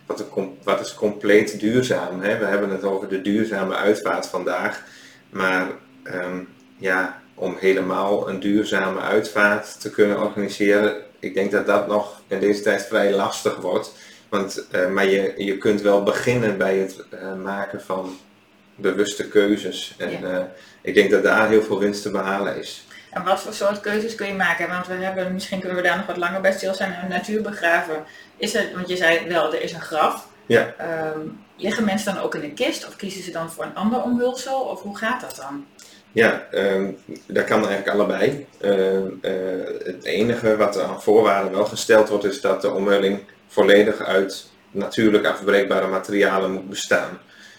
Wat, 0.07 0.25
wat 0.63 0.81
is 0.81 0.95
compleet 0.95 1.61
duurzaam? 1.61 2.21
Hè? 2.21 2.39
We 2.39 2.45
hebben 2.45 2.71
het 2.71 2.85
over 2.85 3.09
de 3.09 3.21
duurzame 3.21 3.75
uitvaart 3.75 4.27
vandaag. 4.27 4.83
Maar 5.31 5.67
ehm, 6.03 6.39
ja, 6.79 7.23
om 7.35 7.57
helemaal 7.61 8.29
een 8.29 8.41
duurzame 8.41 9.01
uitvaart 9.01 9.81
te 9.81 9.91
kunnen 9.91 10.21
organiseren, 10.21 10.95
ik 11.19 11.35
denk 11.35 11.51
dat 11.51 11.67
dat 11.67 11.87
nog 11.89 12.21
in 12.29 12.41
deze 12.41 12.63
tijd 12.63 12.87
vrij 12.87 13.13
lastig 13.13 13.57
wordt. 13.57 13.93
Want, 14.29 14.67
eh, 14.71 14.89
maar 14.89 15.07
je, 15.07 15.33
je 15.37 15.59
kunt 15.59 15.81
wel 15.81 16.03
beginnen 16.03 16.59
bij 16.59 16.77
het 16.77 17.05
eh, 17.11 17.35
maken 17.35 17.81
van 17.83 18.17
bewuste 18.75 19.29
keuzes. 19.29 19.95
En 19.99 20.11
Ja. 20.11 20.21
eh, 20.23 20.45
ik 20.83 20.95
denk 20.95 21.11
dat 21.11 21.23
daar 21.23 21.49
heel 21.49 21.63
veel 21.63 21.79
winst 21.79 22.03
te 22.03 22.11
behalen 22.11 22.59
is. 22.59 22.87
En 23.11 23.25
wat 23.25 23.41
voor 23.41 23.53
soort 23.53 23.81
keuzes 23.81 24.15
kun 24.15 24.27
je 24.27 24.35
maken? 24.35 24.69
Want 24.69 24.87
we 24.87 24.95
hebben, 24.95 25.33
misschien 25.33 25.59
kunnen 25.61 25.77
we 25.77 25.83
daar 25.85 25.97
nog 25.97 26.07
wat 26.07 26.17
langer 26.17 26.41
bij 26.41 26.53
stilstaan. 26.53 26.95
Een 27.03 27.09
natuurbegraven. 27.09 28.05
Is 28.37 28.55
er, 28.55 28.71
want 28.75 28.89
je 28.89 28.97
zei 28.97 29.29
wel, 29.29 29.55
er 29.55 29.63
is 29.63 29.73
een 29.73 29.81
graf. 29.81 30.29
Ja. 30.47 30.75
Ehm, 30.79 31.21
liggen 31.57 31.85
mensen 31.85 32.15
dan 32.15 32.23
ook 32.23 32.35
in 32.35 32.43
een 32.43 32.55
kist? 32.55 32.87
Of 32.87 32.97
kiezen 32.97 33.23
ze 33.23 33.31
dan 33.31 33.51
voor 33.51 33.65
een 33.65 33.75
ander 33.75 34.03
omhulsel? 34.03 34.61
Of 34.61 34.83
hoe 34.83 34.97
gaat 34.97 35.21
dat 35.21 35.37
dan? 35.37 35.67
Ja, 36.13 36.47
ehm, 36.51 36.91
dat 37.27 37.45
kan 37.45 37.59
eigenlijk 37.59 37.89
allebei. 37.89 38.47
Ehm, 38.61 39.07
eh, 39.21 39.33
het 39.85 40.05
enige 40.05 40.57
wat 40.57 40.77
er 40.77 40.83
aan 40.83 41.03
voorwaarden 41.03 41.53
wel 41.53 41.65
gesteld 41.65 42.09
wordt, 42.09 42.25
is 42.25 42.41
dat 42.41 42.61
de 42.61 42.73
omhulling 42.73 43.21
volledig 43.47 44.01
uit 44.01 44.51
natuurlijk 44.71 45.27
afbreekbare 45.27 45.87
materialen 45.87 46.53
moet 46.53 46.69
bestaan. 46.69 47.19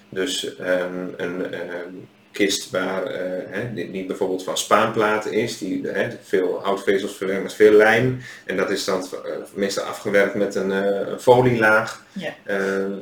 Dus 0.10 0.54
een 0.58 2.08
kist 2.36 2.70
waar, 2.70 3.12
uh, 3.12 3.18
hè, 3.50 3.74
die, 3.74 3.92
die, 3.92 4.06
bijvoorbeeld 4.06 4.44
van 4.44 4.58
spaanplaten 4.58 5.32
is, 5.32 5.58
die 5.58 5.88
hè, 5.88 6.08
veel 6.24 6.60
houtvezels 6.64 7.18
verwerkt 7.18 7.44
met 7.44 7.54
veel 7.54 7.72
lijm. 7.72 8.22
En 8.46 8.58
dat 8.58 8.70
is 8.70 8.84
dan 8.84 9.08
uh, 9.14 9.32
meestal 9.54 9.84
afgewerkt 9.84 10.36
met 10.36 10.56
een, 10.56 10.70
een 10.70 11.20
folielaag. 11.20 12.04
Ja. 12.12 12.34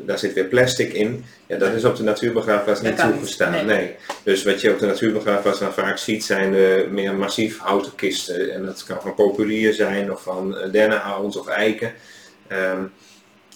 daar 0.06 0.20
zit 0.20 0.34
weer 0.34 0.46
plastic 0.46 0.94
in. 0.94 1.26
Ja, 1.48 1.58
dat 1.58 1.74
is 1.74 1.86
op 1.86 1.96
de 1.96 2.04
natuurbegraafplaats 2.04 2.82
niet 2.82 2.98
toegestaan. 2.98 3.52
Nee. 3.52 3.64
nee. 3.64 3.96
Dus 4.24 4.44
wat 4.44 4.62
je 4.62 4.72
op 4.72 4.80
de 4.80 4.86
natuurbegraafplaats 4.86 5.60
dan 5.60 5.74
vaak 5.74 5.98
ziet 5.98 6.24
zijn 6.24 6.52
de 6.52 6.88
meer 6.92 7.16
massief 7.16 7.60
houten 7.60 7.96
kisten. 7.96 8.54
En 8.54 8.66
dat 8.66 8.84
kan 8.84 9.02
van 9.02 9.16
populier 9.16 9.74
zijn 9.74 10.12
of 10.12 10.22
van 10.22 10.58
dennenhout 10.72 11.38
of 11.38 11.48
eiken. 11.48 11.94
Um, 12.52 12.92
maar 12.92 12.92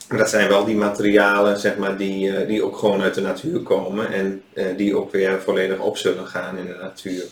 dat 0.08 0.30
zijn 0.30 0.48
wel 0.48 0.66
die 0.66 0.76
materialen 0.76 1.60
zeg 1.60 1.78
maar, 1.78 1.98
die, 1.98 2.28
uh, 2.28 2.48
die 2.48 2.64
ook 2.64 2.78
gewoon 2.78 3.02
uit 3.02 3.14
de 3.14 3.22
natuur 3.22 3.60
komen 3.60 4.12
en 4.12 4.42
uh, 4.54 4.66
die 4.78 4.96
ook 4.96 5.12
weer 5.12 5.42
volledig 5.42 5.80
op 5.80 5.98
zullen 5.98 6.28
gaan 6.28 6.58
in 6.58 6.66
de 6.66 6.78
natuur. 6.82 7.24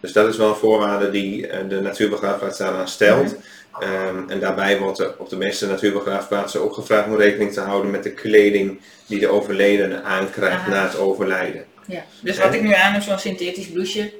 Dus 0.00 0.12
dat 0.12 0.28
is 0.28 0.36
wel 0.36 0.48
een 0.48 0.54
voorwaarde 0.54 1.10
die 1.10 1.46
uh, 1.46 1.56
de 1.68 1.80
natuurbegraafplaats 1.80 2.58
daaraan 2.58 2.88
stelt. 2.88 3.36
Um, 3.82 4.30
en 4.30 4.40
daarbij 4.40 4.78
wordt 4.78 4.98
er 4.98 5.14
op 5.18 5.28
de 5.28 5.36
meeste 5.36 5.66
natuurbegraafplaatsen 5.66 6.62
ook 6.62 6.74
gevraagd 6.74 7.06
om 7.06 7.16
rekening 7.16 7.52
te 7.52 7.60
houden 7.60 7.90
met 7.90 8.02
de 8.02 8.12
kleding 8.12 8.80
die 9.06 9.20
de 9.20 9.28
overledene 9.28 10.02
aankrijgt 10.02 10.56
Aha. 10.56 10.70
na 10.70 10.82
het 10.82 10.98
overlijden. 10.98 11.64
Ja. 11.86 12.04
Dus 12.20 12.38
wat 12.38 12.46
en, 12.46 12.54
ik 12.54 12.62
nu 12.62 12.72
aan 12.72 12.92
heb, 12.92 13.02
zo'n 13.02 13.18
synthetisch 13.18 13.66
blouseje, 13.66 14.12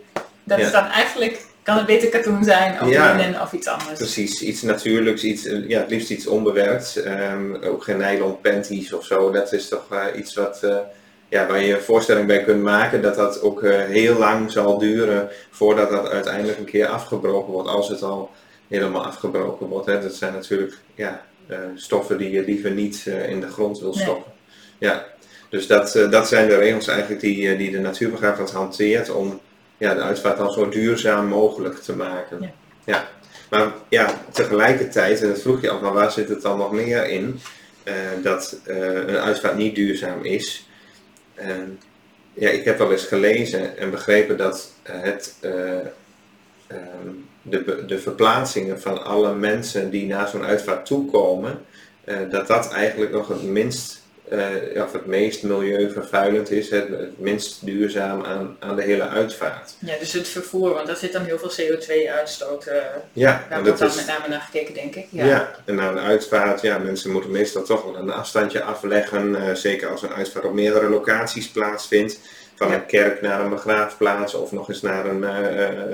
dat 0.44 0.58
ja. 0.58 0.64
is 0.64 0.72
dan 0.72 0.86
eigenlijk 0.86 1.46
kan 1.64 1.76
het 1.76 1.86
beter 1.86 2.08
katoen 2.08 2.44
zijn 2.44 2.82
of 2.82 2.88
ja, 2.88 3.42
of 3.42 3.52
iets 3.52 3.66
anders? 3.66 3.98
Precies, 3.98 4.42
iets 4.42 4.62
natuurlijks, 4.62 5.24
iets, 5.24 5.44
eh, 5.44 5.68
ja, 5.68 5.80
het 5.80 5.90
liefst 5.90 6.10
iets 6.10 6.26
onbewerkt. 6.26 7.02
Um, 7.06 7.62
ook 7.62 7.84
geen 7.84 7.96
nylon 7.96 8.40
panties 8.40 8.92
of 8.92 9.04
zo. 9.04 9.30
Dat 9.30 9.52
is 9.52 9.68
toch 9.68 9.86
uh, 9.92 10.04
iets 10.16 10.34
wat, 10.34 10.60
uh, 10.64 10.76
ja, 11.28 11.46
waar 11.46 11.62
je 11.62 11.74
een 11.74 11.80
voorstelling 11.80 12.26
bij 12.26 12.44
kunt 12.44 12.62
maken 12.62 13.02
dat 13.02 13.14
dat 13.14 13.42
ook 13.42 13.62
uh, 13.62 13.84
heel 13.84 14.18
lang 14.18 14.50
zal 14.50 14.78
duren 14.78 15.28
voordat 15.50 15.90
dat 15.90 16.08
uiteindelijk 16.08 16.58
een 16.58 16.64
keer 16.64 16.86
afgebroken 16.86 17.52
wordt, 17.52 17.68
als 17.68 17.88
het 17.88 18.02
al 18.02 18.30
helemaal 18.68 19.04
afgebroken 19.04 19.66
wordt. 19.66 19.86
Hè. 19.86 20.00
Dat 20.00 20.14
zijn 20.14 20.32
natuurlijk 20.32 20.74
ja, 20.94 21.24
stoffen 21.74 22.18
die 22.18 22.30
je 22.30 22.44
liever 22.44 22.70
niet 22.70 23.06
in 23.28 23.40
de 23.40 23.48
grond 23.48 23.80
wil 23.80 23.94
stoppen. 23.94 24.32
Nee. 24.78 24.90
Ja. 24.90 25.04
Dus 25.48 25.66
dat, 25.66 26.06
dat 26.10 26.28
zijn 26.28 26.48
de 26.48 26.56
regels 26.56 26.88
eigenlijk 26.88 27.20
die, 27.20 27.56
die 27.56 27.70
de 27.70 27.78
natuurbegraafplaats 27.78 28.52
hanteert 28.52 29.10
om 29.10 29.40
ja, 29.78 29.94
de 29.94 30.00
uitvaart 30.00 30.38
dan 30.38 30.52
zo 30.52 30.68
duurzaam 30.68 31.26
mogelijk 31.26 31.78
te 31.78 31.96
maken. 31.96 32.40
Ja. 32.40 32.52
ja. 32.84 33.08
Maar 33.50 33.72
ja, 33.88 34.20
tegelijkertijd, 34.32 35.22
en 35.22 35.28
dat 35.28 35.40
vroeg 35.40 35.60
je 35.60 35.70
af, 35.70 35.80
maar 35.80 35.92
waar 35.92 36.12
zit 36.12 36.28
het 36.28 36.42
dan 36.42 36.58
nog 36.58 36.72
meer 36.72 37.08
in, 37.08 37.40
uh, 37.84 37.94
dat 38.22 38.60
uh, 38.66 38.76
een 38.94 39.18
uitvaart 39.18 39.56
niet 39.56 39.74
duurzaam 39.74 40.24
is. 40.24 40.68
Uh, 41.38 41.46
ja, 42.32 42.48
ik 42.50 42.64
heb 42.64 42.78
wel 42.78 42.92
eens 42.92 43.04
gelezen 43.04 43.78
en 43.78 43.90
begrepen 43.90 44.36
dat 44.36 44.72
het, 44.82 45.34
um, 45.42 47.28
de, 47.42 47.84
de 47.86 47.98
verplaatsingen 47.98 48.80
van 48.80 49.04
alle 49.04 49.34
mensen 49.34 49.90
die 49.90 50.06
naar 50.06 50.28
zo'n 50.28 50.44
uitvaart 50.44 50.86
toekomen, 50.86 51.60
dat 52.30 52.46
dat 52.46 52.72
eigenlijk 52.72 53.12
nog 53.12 53.28
het 53.28 53.42
minst 53.42 54.03
uh, 54.34 54.82
of 54.82 54.92
het 54.92 55.06
meest 55.06 55.42
milieuvervuilend 55.42 56.50
is, 56.50 56.70
het, 56.70 56.88
het, 56.88 57.18
minst 57.18 57.66
duurzaam 57.66 58.24
aan, 58.24 58.56
aan 58.60 58.76
de 58.76 58.82
hele 58.82 59.08
uitvaart. 59.08 59.74
Ja, 59.78 59.98
dus 59.98 60.12
het 60.12 60.28
vervoer, 60.28 60.74
want 60.74 60.86
daar 60.86 60.96
zit 60.96 61.12
dan 61.12 61.24
heel 61.24 61.38
veel 61.38 61.50
CO2-uitstoot. 61.50 62.66
Uh, 62.66 62.74
ja, 63.12 63.46
daar 63.48 63.62
wordt 63.62 63.78
dan 63.78 63.88
is, 63.88 63.96
met 63.96 64.06
name 64.06 64.28
naar 64.28 64.40
gekeken, 64.40 64.74
denk 64.74 64.94
ik. 64.94 65.06
Ja, 65.10 65.24
ja 65.24 65.54
en 65.64 65.80
aan 65.80 65.94
de 65.94 66.00
uitvaart, 66.00 66.60
ja, 66.60 66.78
mensen 66.78 67.10
moeten 67.10 67.30
meestal 67.30 67.62
toch 67.62 67.84
wel 67.84 67.96
een 67.96 68.12
afstandje 68.12 68.62
afleggen, 68.62 69.30
uh, 69.30 69.54
zeker 69.54 69.88
als 69.88 70.02
een 70.02 70.12
uitvaart 70.12 70.44
op 70.44 70.52
meerdere 70.52 70.88
locaties 70.88 71.48
plaatsvindt. 71.48 72.18
Van 72.56 72.68
ja. 72.68 72.74
een 72.74 72.86
kerk 72.86 73.20
naar 73.20 73.40
een 73.40 73.50
begraafplaats 73.50 74.34
of 74.34 74.52
nog 74.52 74.68
eens 74.68 74.82
naar 74.82 75.06
een, 75.06 75.22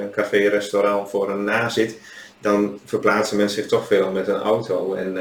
een 0.00 0.10
café-restaurant 0.10 1.10
voor 1.10 1.30
een 1.30 1.44
nazit. 1.44 1.98
Dan 2.40 2.80
verplaatsen 2.84 3.36
mensen 3.36 3.62
zich 3.62 3.70
toch 3.70 3.86
veel 3.86 4.10
met 4.10 4.28
een 4.28 4.40
auto. 4.40 4.94
En 4.94 5.16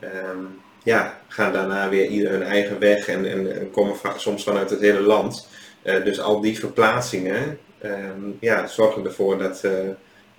um, 0.00 0.60
ja, 0.86 1.18
gaan 1.28 1.52
daarna 1.52 1.88
weer 1.88 2.06
ieder 2.06 2.30
hun 2.30 2.42
eigen 2.42 2.78
weg 2.78 3.08
en, 3.08 3.30
en, 3.30 3.58
en 3.58 3.70
komen 3.70 3.96
soms 4.16 4.44
vanuit 4.44 4.70
het 4.70 4.80
hele 4.80 5.00
land. 5.00 5.48
Uh, 5.82 6.04
dus 6.04 6.20
al 6.20 6.40
die 6.40 6.58
verplaatsingen 6.58 7.58
um, 7.82 8.36
ja, 8.40 8.66
zorgen 8.66 9.04
ervoor 9.04 9.38
dat, 9.38 9.62
uh, 9.64 9.72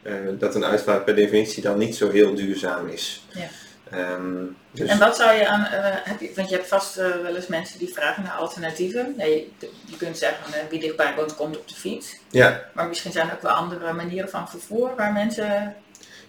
uh, 0.04 0.14
dat 0.40 0.56
een 0.56 0.66
uitvaart 0.66 1.06
per 1.06 1.16
definitie 1.16 1.64
dan 1.64 1.78
niet 1.78 1.96
zo 1.96 2.10
heel 2.10 2.36
duurzaam 2.36 2.88
is. 2.88 3.28
Ja. 3.30 4.14
Um, 4.14 4.58
dus... 4.72 4.90
En 4.90 5.00
wat 5.00 5.16
zou 5.16 5.38
je 5.38 5.48
aan, 5.48 5.68
heb 6.04 6.20
je, 6.20 6.32
want 6.36 6.50
je 6.50 6.56
hebt 6.56 6.68
vast 6.68 6.96
wel 6.96 7.36
eens 7.36 7.48
mensen 7.48 7.80
die 7.80 7.94
vragen 7.94 8.24
naar 8.24 8.34
alternatieven. 8.34 9.14
Nee, 9.18 9.54
je, 9.86 9.98
kunt 9.98 10.18
zeggen 10.18 10.68
wie 10.70 10.80
dichtbij 10.80 11.14
woont 11.16 11.36
komt 11.36 11.58
op 11.58 11.68
de 11.68 11.76
fiets. 11.76 12.18
Ja. 12.30 12.64
Maar 12.74 12.88
misschien 12.88 13.12
zijn 13.12 13.28
er 13.28 13.34
ook 13.34 13.42
wel 13.42 13.52
andere 13.52 13.94
manieren 13.94 14.30
van 14.30 14.50
vervoer 14.50 14.96
waar 14.96 15.14
mensen. 15.14 15.76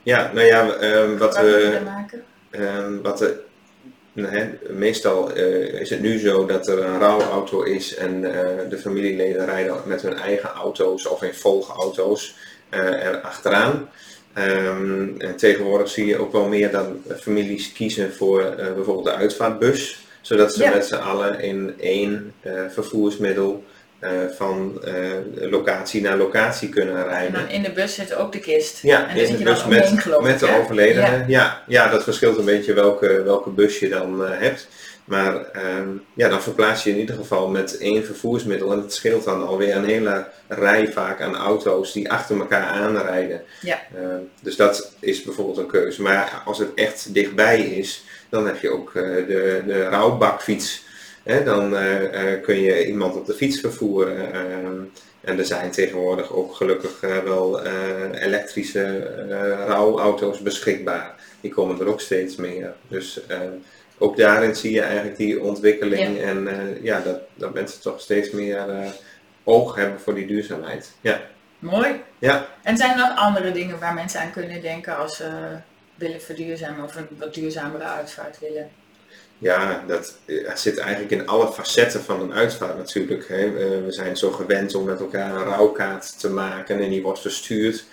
Ja, 0.02 0.30
nou 0.32 0.46
ja, 0.46 0.66
wat 1.16 1.36
we. 1.36 1.80
Um, 2.50 3.02
wat 3.02 3.46
meestal 4.68 5.36
uh, 5.36 5.80
is 5.80 5.90
het 5.90 6.00
nu 6.00 6.18
zo 6.18 6.46
dat 6.46 6.68
er 6.68 6.84
een 6.84 6.98
rouwauto 6.98 7.62
is 7.62 7.94
en 7.94 8.22
uh, 8.22 8.30
de 8.68 8.78
familieleden 8.78 9.44
rijden 9.44 9.76
met 9.84 10.02
hun 10.02 10.16
eigen 10.16 10.48
auto's 10.48 11.06
of 11.06 11.22
in 11.22 11.34
volgauto's 11.34 12.34
uh, 12.70 12.80
er 12.80 13.20
achteraan. 13.20 13.88
Um, 14.38 15.14
en 15.20 15.36
tegenwoordig 15.36 15.88
zie 15.88 16.06
je 16.06 16.18
ook 16.18 16.32
wel 16.32 16.48
meer 16.48 16.70
dat 16.70 16.86
families 17.20 17.72
kiezen 17.72 18.12
voor 18.12 18.54
bijvoorbeeld 18.56 19.04
de 19.04 19.14
uitvaartbus, 19.14 20.06
zodat 20.20 20.54
ze 20.54 20.62
ja. 20.62 20.70
met 20.70 20.86
z'n 20.86 20.94
allen 20.94 21.40
in 21.40 21.74
één 21.78 22.34
vervoersmiddel 22.68 23.64
uh, 24.00 24.10
van 24.36 24.82
uh, 24.84 25.50
locatie 25.50 26.00
naar 26.00 26.16
locatie 26.16 26.68
kunnen 26.68 27.04
rijden. 27.04 27.34
En 27.34 27.40
dan 27.40 27.48
in 27.48 27.62
de 27.62 27.70
bus 27.70 27.94
zit 27.94 28.14
ook 28.14 28.32
de 28.32 28.38
kist. 28.38 28.82
Ja, 28.82 29.08
en 29.08 29.16
in 29.16 29.36
de 29.36 29.42
bus 29.42 29.64
met, 29.64 29.92
omheen, 30.04 30.22
met 30.22 30.38
de 30.38 30.58
overledene. 30.60 31.06
Ja. 31.06 31.24
ja. 31.26 31.62
Ja, 31.66 31.88
dat 31.88 32.04
verschilt 32.04 32.38
een 32.38 32.44
beetje 32.44 32.72
welke, 32.72 33.22
welke 33.22 33.50
bus 33.50 33.78
je 33.78 33.88
dan 33.88 34.22
uh, 34.22 34.28
hebt. 34.32 34.68
Maar 35.04 35.34
um, 35.78 36.04
ja, 36.14 36.28
dan 36.28 36.42
verplaats 36.42 36.84
je 36.84 36.90
in 36.90 36.98
ieder 36.98 37.16
geval 37.16 37.48
met 37.48 37.78
één 37.78 38.04
vervoersmiddel. 38.04 38.72
En 38.72 38.80
het 38.80 38.94
scheelt 38.94 39.24
dan 39.24 39.46
alweer 39.46 39.76
een 39.76 39.84
hele 39.84 40.26
rij 40.48 40.92
vaak 40.92 41.20
aan 41.20 41.36
auto's 41.36 41.92
die 41.92 42.10
achter 42.10 42.38
elkaar 42.38 42.66
aanrijden. 42.66 43.42
Ja. 43.60 43.80
dus 44.42 44.56
dat 44.56 44.92
is 45.00 45.22
bijvoorbeeld 45.22 45.58
een 45.58 45.66
keuze. 45.66 46.02
Maar 46.02 46.42
als 46.44 46.58
het 46.58 46.74
echt 46.74 47.14
dichtbij 47.14 47.60
is, 47.60 48.04
dan 48.28 48.46
heb 48.46 48.58
je 48.58 48.70
ook 48.70 48.92
de, 48.92 49.62
de 49.66 49.88
rouwbakfiets 49.88 50.86
dan 51.36 51.72
uh, 51.72 52.02
uh, 52.02 52.42
kun 52.42 52.60
je 52.60 52.86
iemand 52.86 53.16
op 53.16 53.26
de 53.26 53.34
fiets 53.34 53.60
vervoeren. 53.60 54.32
Ehm, 54.32 54.80
en 55.20 55.38
er 55.38 55.44
zijn 55.44 55.70
tegenwoordig 55.70 56.32
ook 56.32 56.54
gelukkig 56.54 57.02
uh, 57.02 57.18
wel 57.18 57.66
elektrische 58.14 59.10
rouwauto's 59.66 60.40
beschikbaar. 60.40 61.14
Die 61.40 61.50
komen 61.50 61.80
er 61.80 61.88
ook 61.88 62.00
steeds 62.00 62.36
meer. 62.36 62.74
Dus 62.88 63.20
ook 63.98 64.16
daarin 64.16 64.54
zie 64.56 64.72
je 64.72 64.80
eigenlijk 64.80 65.16
die 65.16 65.42
ontwikkeling 65.42 66.18
ja. 66.18 66.22
en 66.22 66.48
ja, 66.82 67.00
dat, 67.00 67.20
dat 67.34 67.54
mensen 67.54 67.80
toch 67.80 68.00
steeds 68.00 68.30
meer 68.30 68.64
oog 69.44 69.74
hebben 69.74 70.00
voor 70.00 70.14
die 70.14 70.26
duurzaamheid. 70.26 70.92
Ja. 71.00 71.20
Mooi. 71.58 72.00
Ja. 72.18 72.46
En 72.62 72.76
zijn 72.76 72.90
er 72.90 72.96
nog 72.96 73.16
andere 73.16 73.52
dingen 73.52 73.78
waar 73.78 73.94
mensen 73.94 74.20
aan 74.20 74.32
kunnen 74.32 74.62
denken 74.62 74.96
als 74.96 75.16
ze 75.16 75.56
willen 75.94 76.20
verduurzamen 76.20 76.84
of 76.84 76.96
een 76.96 77.06
wat 77.18 77.34
duurzamere 77.34 77.84
uitvaart 77.84 78.38
willen? 78.38 78.70
Ja, 79.38 79.84
dat, 79.86 80.14
zit 80.54 80.78
eigenlijk 80.78 81.10
in 81.10 81.26
alle 81.26 81.52
facetten 81.52 82.00
van 82.00 82.20
een 82.20 82.32
uitvaart 82.32 82.76
natuurlijk. 82.76 83.28
Hè. 83.28 83.50
We 83.84 83.92
zijn 83.92 84.16
zo 84.16 84.30
gewend 84.30 84.74
om 84.74 84.84
met 84.84 85.00
elkaar 85.00 85.34
een 85.34 85.44
rouwkaart 85.44 86.20
te 86.20 86.30
maken 86.30 86.80
en 86.80 86.90
die 86.90 87.02
wordt 87.02 87.20
verstuurd. 87.20 87.84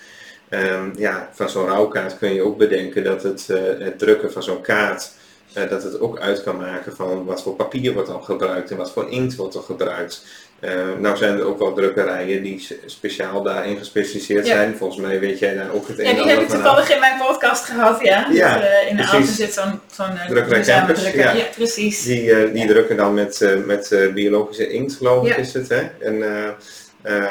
Um, 0.50 0.92
ja, 0.96 1.30
van 1.32 1.48
zo'n 1.48 1.66
rouwkaart 1.66 2.18
kun 2.18 2.34
je 2.34 2.42
ook 2.42 2.58
bedenken 2.58 3.04
dat 3.04 3.22
het, 3.22 3.48
uh, 3.50 3.58
het 3.78 3.98
drukken 3.98 4.32
van 4.32 4.42
zo'n 4.42 4.60
kaart, 4.60 5.12
uh, 5.56 5.70
dat 5.70 5.82
het 5.82 6.00
ook 6.00 6.18
uit 6.18 6.42
kan 6.42 6.56
maken 6.56 6.96
van 6.96 7.24
wat 7.24 7.42
voor 7.42 7.54
papier 7.54 7.92
wordt 7.92 8.08
al 8.08 8.20
gebruikt 8.20 8.70
en 8.70 8.76
wat 8.76 8.92
voor 8.92 9.10
inkt 9.10 9.36
wordt 9.36 9.54
er 9.54 9.62
gebruikt. 9.62 10.24
Uh, 10.60 10.70
nou 10.98 11.16
zijn 11.16 11.38
er 11.38 11.44
ook 11.44 11.58
wel 11.58 11.72
drukkerijen 11.72 12.42
die 12.42 12.68
speciaal 12.86 13.42
daarin 13.42 13.76
gespecialiseerd 13.76 14.46
ja. 14.46 14.54
zijn. 14.54 14.76
Volgens 14.76 15.00
mij 15.00 15.20
weet 15.20 15.38
jij 15.38 15.54
daar 15.54 15.72
ook 15.72 15.88
het 15.88 15.98
een 15.98 16.04
Ja, 16.04 16.12
die 16.12 16.26
heb 16.26 16.40
ik 16.40 16.48
toevallig 16.48 16.90
in 16.90 17.00
mijn 17.00 17.18
podcast 17.18 17.64
gehad, 17.64 18.00
ja. 18.02 18.26
ja 18.30 18.54
dus, 18.54 18.64
uh, 18.64 18.90
in 18.90 18.96
de 18.96 19.02
auto 19.02 19.26
zit 19.26 19.52
zo'n 19.52 19.80
zo'n 19.92 20.18
drukkerij 20.28 20.62
drukker. 20.62 21.18
Ja. 21.18 21.32
ja. 21.32 21.44
precies. 21.54 22.02
Die, 22.02 22.52
die 22.52 22.66
drukken 22.66 22.96
dan 22.96 23.14
met, 23.14 23.56
met 23.64 24.10
biologische 24.14 24.68
inkt, 24.68 24.94
geloof 24.94 25.28
ik 25.28 25.36
is 25.36 25.52
het. 25.52 25.68
Hè? 25.68 25.82
En 26.00 26.22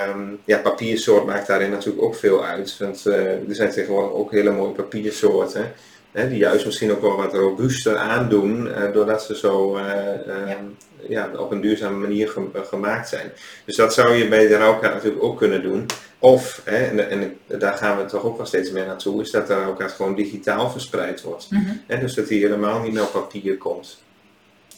Um, 0.10 0.39
ja, 0.46 0.58
papiersoort 0.58 1.25
maakt 1.25 1.48
daarin 1.48 1.70
natuurlijk 1.70 2.03
ook 2.03 2.15
veel 2.15 2.46
uit. 2.46 2.77
Want 2.79 3.03
uh, 3.08 3.15
er 3.15 3.55
zijn 3.55 3.72
tegenwoordig 3.72 4.12
ook 4.12 4.32
hele 4.32 4.51
mooie 4.51 4.72
papiersoorten. 4.72 5.74
Hè, 6.16 6.30
die 6.30 6.38
juist 6.38 6.66
misschien 6.66 6.92
ook 6.92 7.02
wel 7.02 7.16
wat 7.16 7.34
robuuster 7.34 7.98
aandoen. 7.98 8.68
Uh, 8.68 8.94
doordat 8.94 9.24
ze 9.24 9.38
zo 9.38 9.78
uh, 9.78 9.84
ja. 10.28 10.58
ja. 11.08 11.30
op 11.38 11.52
een 11.52 11.62
duurzame 11.62 11.98
manier 11.98 12.30
ge 12.30 12.50
gemaakt 12.54 13.10
zijn. 13.10 13.32
Dus 13.66 13.76
dat 13.76 13.94
zou 13.94 14.14
je 14.14 14.28
bij 14.28 14.48
de 14.48 14.58
rouwkaart 14.58 14.94
natuurlijk 14.94 15.24
ook 15.24 15.38
kunnen 15.38 15.62
doen. 15.62 15.86
Of, 16.20 16.62
hè, 16.64 16.86
en, 16.86 17.10
en, 17.10 17.38
daar 17.60 17.74
gaan 17.74 17.98
we 17.98 18.06
toch 18.06 18.24
ook 18.24 18.38
wel 18.38 18.46
steeds 18.46 18.72
meer 18.72 18.86
naartoe, 18.86 19.22
is 19.22 19.32
dat 19.32 19.48
de 19.48 19.54
rouwkaart 19.54 19.92
gewoon 19.92 20.16
digitaal 20.16 20.70
verspreid 20.70 21.22
wordt. 21.22 21.48
Mm 21.50 21.66
-hmm. 21.66 21.82
hè, 21.88 22.00
dus 22.00 22.14
dat 22.14 22.28
die 22.28 22.42
helemaal 22.42 22.82
niet 22.82 22.94
meer 22.94 23.04
op 23.04 23.12
papier 23.12 23.58
komt. 23.58 24.04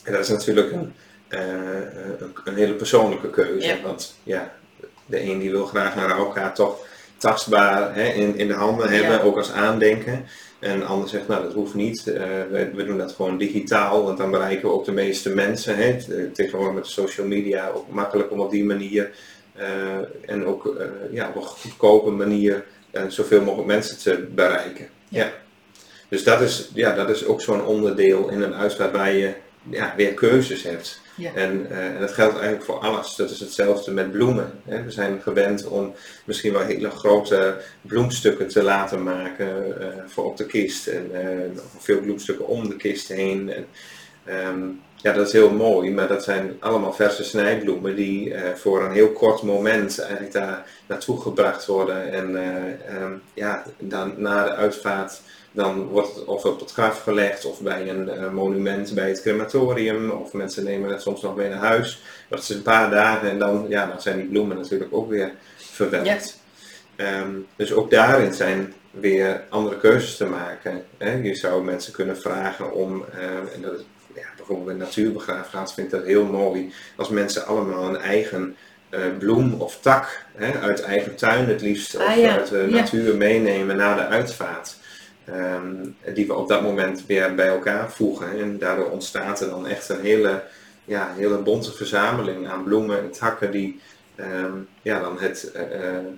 En 0.04 0.12
dat 0.12 0.22
is 0.22 0.30
natuurlijk 0.30 0.72
een, 0.72 0.94
een, 1.28 2.34
een 2.44 2.56
hele 2.56 2.74
persoonlijke 2.74 3.30
keuze. 3.30 3.68
Ja. 3.68 3.82
Want 3.84 4.16
ja, 4.24 4.54
de 5.06 5.22
een 5.22 5.40
die 5.40 5.52
wil 5.52 5.66
graag 5.66 5.96
een 5.96 6.08
rouwkaart 6.08 6.56
toch 6.56 6.86
tastbaar 7.18 7.96
hè, 7.96 8.04
in, 8.04 8.38
in 8.38 8.48
de 8.48 8.54
handen 8.54 8.90
hebben, 8.90 9.12
ja. 9.12 9.22
ook 9.22 9.38
als 9.38 9.52
aandenken. 9.52 10.26
En 10.60 10.80
de 10.80 10.86
ander 10.86 11.10
zegt, 11.10 11.28
nou 11.28 11.44
dat 11.44 11.54
hoeft 11.54 11.74
niet, 11.74 12.06
uh, 12.08 12.16
we, 12.52 12.72
we, 12.74 12.86
doen 12.86 12.98
dat 12.98 13.12
gewoon 13.12 13.38
digitaal, 13.38 14.04
want 14.04 14.18
dan 14.18 14.32
bereiken 14.32 14.68
we 14.68 14.74
ook 14.74 14.86
de 14.86 14.92
meeste 14.92 15.30
mensen. 15.30 15.78
Hè. 15.78 15.98
Tegenwoordig 16.34 16.76
met 16.76 16.88
social 16.88 17.28
media 17.28 17.70
ook 17.70 17.92
makkelijk 17.92 18.32
om 18.32 18.40
op 18.40 18.52
die 18.52 18.64
manier 18.64 19.12
uh, 19.58 20.30
en 20.30 20.46
ook 20.46 20.78
ja, 21.12 21.28
op 21.28 21.36
een 21.36 21.42
goedkope 21.42 22.10
manier 22.10 22.64
zoveel 23.08 23.42
mogelijk 23.42 23.68
mensen 23.68 23.98
te 23.98 24.28
bereiken. 24.36 24.88
Ja. 25.10 25.24
ja. 25.24 25.32
Dus 26.10 26.24
dat 26.24 26.42
is, 26.42 26.70
ja, 26.74 26.96
dat 26.96 27.10
is 27.10 27.26
ook 27.26 27.42
zo'n 27.42 27.66
onderdeel 27.66 28.30
in 28.30 28.42
een 28.42 28.54
uitvaart 28.54 28.92
waar 28.92 29.14
je 29.14 29.34
ja, 29.70 29.94
weer 29.96 30.14
keuzes 30.14 30.64
hebt. 30.64 31.00
En, 31.18 31.68
uh, 31.72 31.86
en 31.86 32.00
dat 32.00 32.12
geldt 32.12 32.34
eigenlijk 32.34 32.64
voor 32.64 32.80
alles. 32.80 33.16
Dat 33.16 33.30
is 33.30 33.40
hetzelfde 33.40 33.92
met 33.92 34.12
bloemen. 34.12 34.52
Hè. 34.66 34.84
We 34.84 34.92
zijn 34.92 35.22
gewend 35.22 35.68
om 35.68 35.94
misschien 36.26 36.54
wel 36.54 36.62
hele 36.62 36.90
grote 36.90 37.62
bloemstukken 37.82 38.48
te 38.48 38.64
laten 38.64 39.04
maken 39.04 39.76
uh, 39.80 39.88
voor 40.08 40.26
op 40.26 40.38
de 40.38 40.46
kist. 40.46 40.88
En 40.88 41.12
uh, 41.14 41.60
veel 41.78 42.00
bloemstukken 42.00 42.48
om 42.48 42.70
de 42.70 42.76
kist 42.76 43.08
heen. 43.08 43.52
En, 43.54 43.66
um, 44.48 44.82
ja, 44.96 45.14
dat 45.14 45.28
is 45.28 45.34
heel 45.34 45.52
mooi, 45.52 45.92
maar 45.92 46.08
dat 46.08 46.24
zijn 46.24 46.58
allemaal 46.60 46.94
verse 46.94 47.24
snijbloemen 47.24 47.96
die 47.96 48.34
voor 48.56 48.84
een 48.84 48.92
heel 48.92 49.12
kort 49.12 49.42
moment 49.42 50.00
eigenlijk 50.00 50.32
daar 50.32 50.66
naartoe 50.88 51.22
gebracht 51.22 51.66
worden. 51.66 52.12
En 52.12 52.36
um, 53.02 53.22
ja, 53.34 53.64
dan 53.80 54.14
na 54.18 54.44
de 54.44 54.52
uitvaart 54.52 55.22
dan 55.58 55.88
wordt 55.88 56.16
het 56.16 56.26
of 56.26 56.46
op 56.46 56.60
het 56.60 56.72
graf 56.72 57.04
gelegd 57.04 57.46
of 57.46 57.62
bij 57.62 57.90
een 57.90 58.10
uh, 58.18 58.30
monument 58.30 58.94
bij 58.94 59.08
het 59.08 59.22
crematorium. 59.22 60.10
Of 60.10 60.34
mensen 60.34 60.64
nemen 60.64 60.90
het 60.90 61.02
soms 61.02 61.22
nog 61.22 61.36
mee 61.36 61.50
naar 61.50 61.58
huis. 61.58 62.02
Dat 62.30 62.40
is 62.40 62.50
een 62.50 62.62
paar 62.62 62.90
dagen 62.90 63.30
en 63.30 63.40
dan, 63.40 63.66
ja, 63.70 63.86
dan 63.86 64.02
zijn 64.02 64.18
die 64.18 64.28
bloemen 64.28 64.58
natuurlijk 64.58 64.94
ook 64.94 65.10
weer 65.10 65.32
verwend. 65.56 66.08
Yes. 66.08 66.38
Um, 66.98 67.48
dus 67.56 67.74
ook 67.74 67.92
daarin 67.92 68.34
zijn 68.34 68.74
weer 68.92 69.44
andere 69.50 69.78
keuzes 69.78 70.18
te 70.18 70.26
maken. 70.26 70.84
Hè. 70.98 71.14
Je 71.14 71.36
zou 71.36 71.64
mensen 71.64 71.94
kunnen 71.94 72.18
vragen 72.18 72.74
om, 72.74 73.06
uh, 73.16 73.56
en 73.56 73.62
dat 73.62 73.74
is, 73.74 73.86
ja, 74.16 74.28
bijvoorbeeld 74.36 74.68
bij 74.68 74.86
natuurbegraafplaats 74.86 75.74
vind 75.74 75.88
ik 75.88 76.00
dat 76.00 76.06
heel 76.06 76.26
mooi, 76.26 76.74
als 76.96 77.10
mensen 77.10 77.46
allemaal 77.46 77.88
een 77.88 77.98
eigen 77.98 78.56
uh, 78.90 79.00
bloem 79.20 79.62
of 79.62 79.80
tak 79.82 80.26
hè, 80.36 80.60
uit 80.60 80.82
eigen 80.82 81.16
tuin 81.16 81.48
het 81.48 81.62
liefst 81.62 81.96
of 81.96 82.02
ah, 82.02 82.18
ja. 82.18 82.38
uit 82.38 82.50
de 82.50 82.68
natuur 82.70 83.12
ja. 83.12 83.18
meenemen 83.18 83.76
na 83.76 83.96
de 83.96 84.06
uitvaart. 84.06 84.78
Um, 85.30 85.96
die 86.14 86.28
we 86.28 86.34
op 86.34 86.48
dat 86.48 86.62
moment 86.62 87.06
weer 87.06 87.36
bij 87.36 87.48
elkaar 87.48 87.92
voegen. 87.92 88.40
En 88.40 88.60
daardoor 88.60 88.90
ontstaat 88.90 89.42
er 89.42 89.50
dan 89.50 89.68
echt 89.68 89.90
een 89.90 90.02
hele, 90.02 90.44
ja, 90.86 91.14
hele 91.16 91.38
bonte 91.38 91.72
verzameling 91.72 92.48
aan 92.48 92.64
bloemen 92.64 93.00
en 93.00 93.12
takken 93.12 93.52
die 93.52 93.82
um, 94.16 94.68
ja, 94.82 95.00
dan 95.00 95.20
het, 95.20 95.52
uh, 95.56 95.62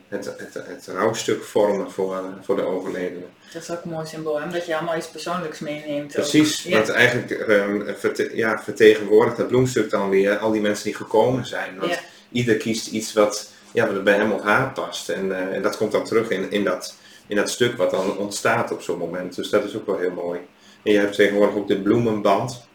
het, 0.07 0.25
het, 0.25 0.53
het 0.53 0.87
rouwstuk 0.87 1.43
vormen 1.43 1.91
voor, 1.91 2.23
voor 2.41 2.55
de 2.55 2.61
overledene. 2.61 3.25
Dat 3.53 3.61
is 3.61 3.71
ook 3.71 3.83
een 3.83 3.89
mooi 3.89 4.05
symbool, 4.05 4.41
omdat 4.43 4.65
je 4.65 4.75
allemaal 4.75 4.97
iets 4.97 5.09
persoonlijks 5.09 5.59
meeneemt. 5.59 6.13
Precies, 6.13 6.63
ja. 6.63 6.77
want 6.77 6.89
eigenlijk 6.89 7.47
um, 7.49 7.95
verte 7.97 8.35
ja, 8.35 8.59
vertegenwoordigt 8.63 9.37
dat 9.37 9.47
bloemstuk 9.47 9.89
dan 9.89 10.09
weer 10.09 10.37
al 10.37 10.51
die 10.51 10.61
mensen 10.61 10.85
die 10.85 10.95
gekomen 10.95 11.45
zijn. 11.45 11.79
Want 11.79 11.91
ja. 11.91 11.99
ieder 12.31 12.57
kiest 12.57 12.87
iets 12.87 13.13
wat, 13.13 13.51
ja, 13.71 13.93
wat 13.93 14.03
bij 14.03 14.15
hem 14.15 14.31
of 14.31 14.41
haar 14.41 14.71
past. 14.71 15.09
En, 15.09 15.25
uh, 15.25 15.37
en 15.37 15.61
dat 15.61 15.77
komt 15.77 15.91
dan 15.91 16.05
terug 16.05 16.29
in, 16.29 16.51
in 16.51 16.63
dat 16.63 16.95
in 17.29 17.35
dat 17.35 17.49
stuk 17.49 17.77
wat 17.77 17.91
dan 17.91 18.17
ontstaat 18.17 18.71
op 18.71 18.81
zo'n 18.81 18.97
moment. 18.97 19.35
Dus 19.35 19.49
dat 19.49 19.63
is 19.63 19.75
ook 19.75 19.85
wel 19.85 19.97
heel 19.97 20.11
mooi. 20.11 20.39
En 20.83 20.91
je 20.91 20.99
hebt 20.99 21.15
tegenwoordig 21.15 21.55
ook 21.55 21.67
de 21.67 21.81
bloemenband. 21.81 22.67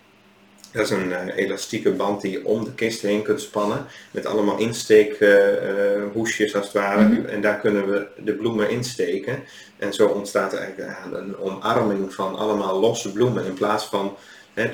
Dat 0.73 0.85
is 0.85 0.91
een 0.91 1.09
uh, 1.09 1.37
elastieke 1.37 1.91
band 1.91 2.21
die 2.21 2.31
je 2.31 2.45
om 2.45 2.65
de 2.65 2.75
kist 2.75 3.03
heen 3.03 3.23
kunt 3.23 3.41
spannen. 3.41 3.87
Met 4.11 4.27
allemaal 4.27 4.59
insteekhoesjes 4.59 6.49
uh, 6.49 6.55
als 6.55 6.65
het 6.65 6.75
ware. 6.75 7.03
Mm 7.03 7.15
-hmm. 7.15 7.25
En 7.25 7.41
daar 7.41 7.59
kunnen 7.59 7.91
we 7.91 8.07
de 8.25 8.35
bloemen 8.35 8.71
insteken. 8.71 9.43
En 9.79 9.93
zo 9.93 10.07
ontstaat 10.07 10.53
er 10.53 10.59
eigenlijk 10.59 11.15
een 11.15 11.39
omarming 11.39 12.15
van 12.15 12.37
allemaal 12.37 12.81
losse 12.81 13.13
bloemen. 13.13 13.45
In 13.45 13.55
plaats 13.55 13.85
van 13.85 14.17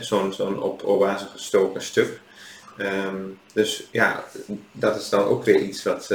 zo'n 0.01 0.33
zo'n 0.33 0.63
op 0.63 0.83
oase 0.85 1.27
gestoken 1.27 1.83
stuk. 1.83 2.21
Um, 2.79 3.39
dus 3.53 3.89
ja, 3.91 4.25
dat 4.73 4.97
is 4.97 5.09
dan 5.09 5.25
ook 5.25 5.45
weer 5.45 5.61
iets 5.61 5.83
wat, 5.83 6.11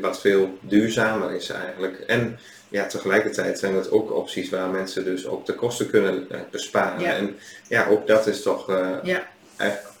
wat 0.00 0.20
veel 0.20 0.58
duurzamer 0.60 1.34
is 1.34 1.48
eigenlijk. 1.48 2.00
En 2.00 2.38
ja, 2.68 2.86
tegelijkertijd 2.86 3.58
zijn 3.58 3.74
dat 3.74 3.90
ook 3.90 4.12
opties 4.12 4.50
waar 4.50 4.68
mensen 4.68 5.04
dus 5.04 5.26
ook 5.26 5.46
de 5.46 5.54
kosten 5.54 5.90
kunnen 5.90 6.26
uh, 6.30 6.40
besparen. 6.50 7.00
Ja. 7.00 7.14
En 7.14 7.38
ja, 7.68 7.86
ook 7.86 8.06
dat 8.06 8.26
is 8.26 8.42
toch 8.42 8.70
uh, 8.70 8.96
ja. 9.02 9.28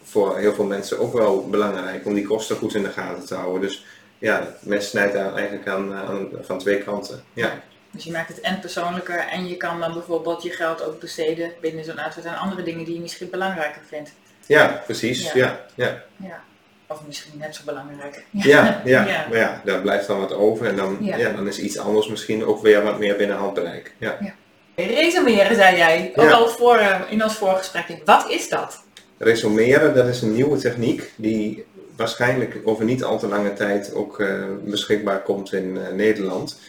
voor 0.02 0.38
heel 0.38 0.54
veel 0.54 0.64
mensen 0.64 0.98
ook 0.98 1.12
wel 1.12 1.48
belangrijk 1.48 2.06
om 2.06 2.14
die 2.14 2.26
kosten 2.26 2.56
goed 2.56 2.74
in 2.74 2.82
de 2.82 2.90
gaten 2.90 3.26
te 3.26 3.34
houden. 3.34 3.60
Dus 3.60 3.84
ja, 4.18 4.54
mes 4.60 4.88
snijdt 4.88 5.12
daar 5.12 5.34
eigenlijk 5.34 5.68
aan, 5.68 5.92
aan, 5.94 6.28
van 6.40 6.58
twee 6.58 6.82
kanten. 6.82 7.22
Ja. 7.32 7.62
Dus 7.90 8.04
je 8.04 8.10
maakt 8.10 8.28
het 8.28 8.40
en 8.40 8.60
persoonlijker 8.60 9.18
en 9.18 9.48
je 9.48 9.56
kan 9.56 9.80
dan 9.80 9.92
bijvoorbeeld 9.92 10.42
je 10.42 10.50
geld 10.50 10.82
ook 10.82 11.00
besteden 11.00 11.52
binnen 11.60 11.84
zo'n 11.84 12.00
uitzet 12.00 12.26
aan 12.26 12.38
andere 12.38 12.62
dingen 12.62 12.84
die 12.84 12.94
je 12.94 13.00
misschien 13.00 13.30
belangrijker 13.30 13.82
vindt. 13.86 14.12
Ja, 14.46 14.82
precies. 14.84 15.32
Ja. 15.32 15.66
ja. 15.74 16.02
ja. 16.16 16.42
Of 16.90 17.06
misschien 17.06 17.38
net 17.38 17.54
zo 17.54 17.62
belangrijk. 17.64 18.24
Ja, 18.30 18.80
ja, 18.84 19.06
ja. 19.06 19.26
maar 19.28 19.38
ja, 19.38 19.60
daar 19.64 19.80
blijft 19.80 20.06
dan 20.06 20.20
wat 20.20 20.32
over 20.32 20.66
en 20.66 20.76
dan, 20.76 20.96
ja. 21.00 21.32
dan 21.32 21.48
is 21.48 21.58
iets 21.58 21.78
anders 21.78 22.08
misschien 22.08 22.44
ook 22.44 22.62
weer 22.62 22.82
wat 22.82 22.98
meer 22.98 23.16
binnen 23.16 23.36
handbereik. 23.36 23.94
Ja. 23.98 24.16
Ja. 24.20 24.34
Resumeren, 24.74 25.56
zei 25.56 25.76
jij, 25.76 26.12
ook 26.14 26.30
al 26.30 26.48
voor, 26.48 26.78
uh, 26.78 27.00
in 27.08 27.22
ons 27.22 27.36
voorgesprek. 27.36 27.86
Wat 28.04 28.30
is 28.30 28.48
dat? 28.48 28.82
Resumeren, 29.18 29.94
dat 29.94 30.06
is 30.06 30.22
een 30.22 30.32
nieuwe 30.32 30.58
techniek 30.58 31.12
die 31.16 31.64
waarschijnlijk 31.96 32.60
over 32.64 32.84
niet 32.84 33.04
al 33.04 33.18
te 33.18 33.28
lange 33.28 33.52
tijd 33.52 33.94
ook 33.94 34.20
uh, 34.20 34.44
beschikbaar 34.64 35.22
komt 35.22 35.52
in 35.52 35.76
uh, 35.76 35.88
Nederland. 35.88 36.60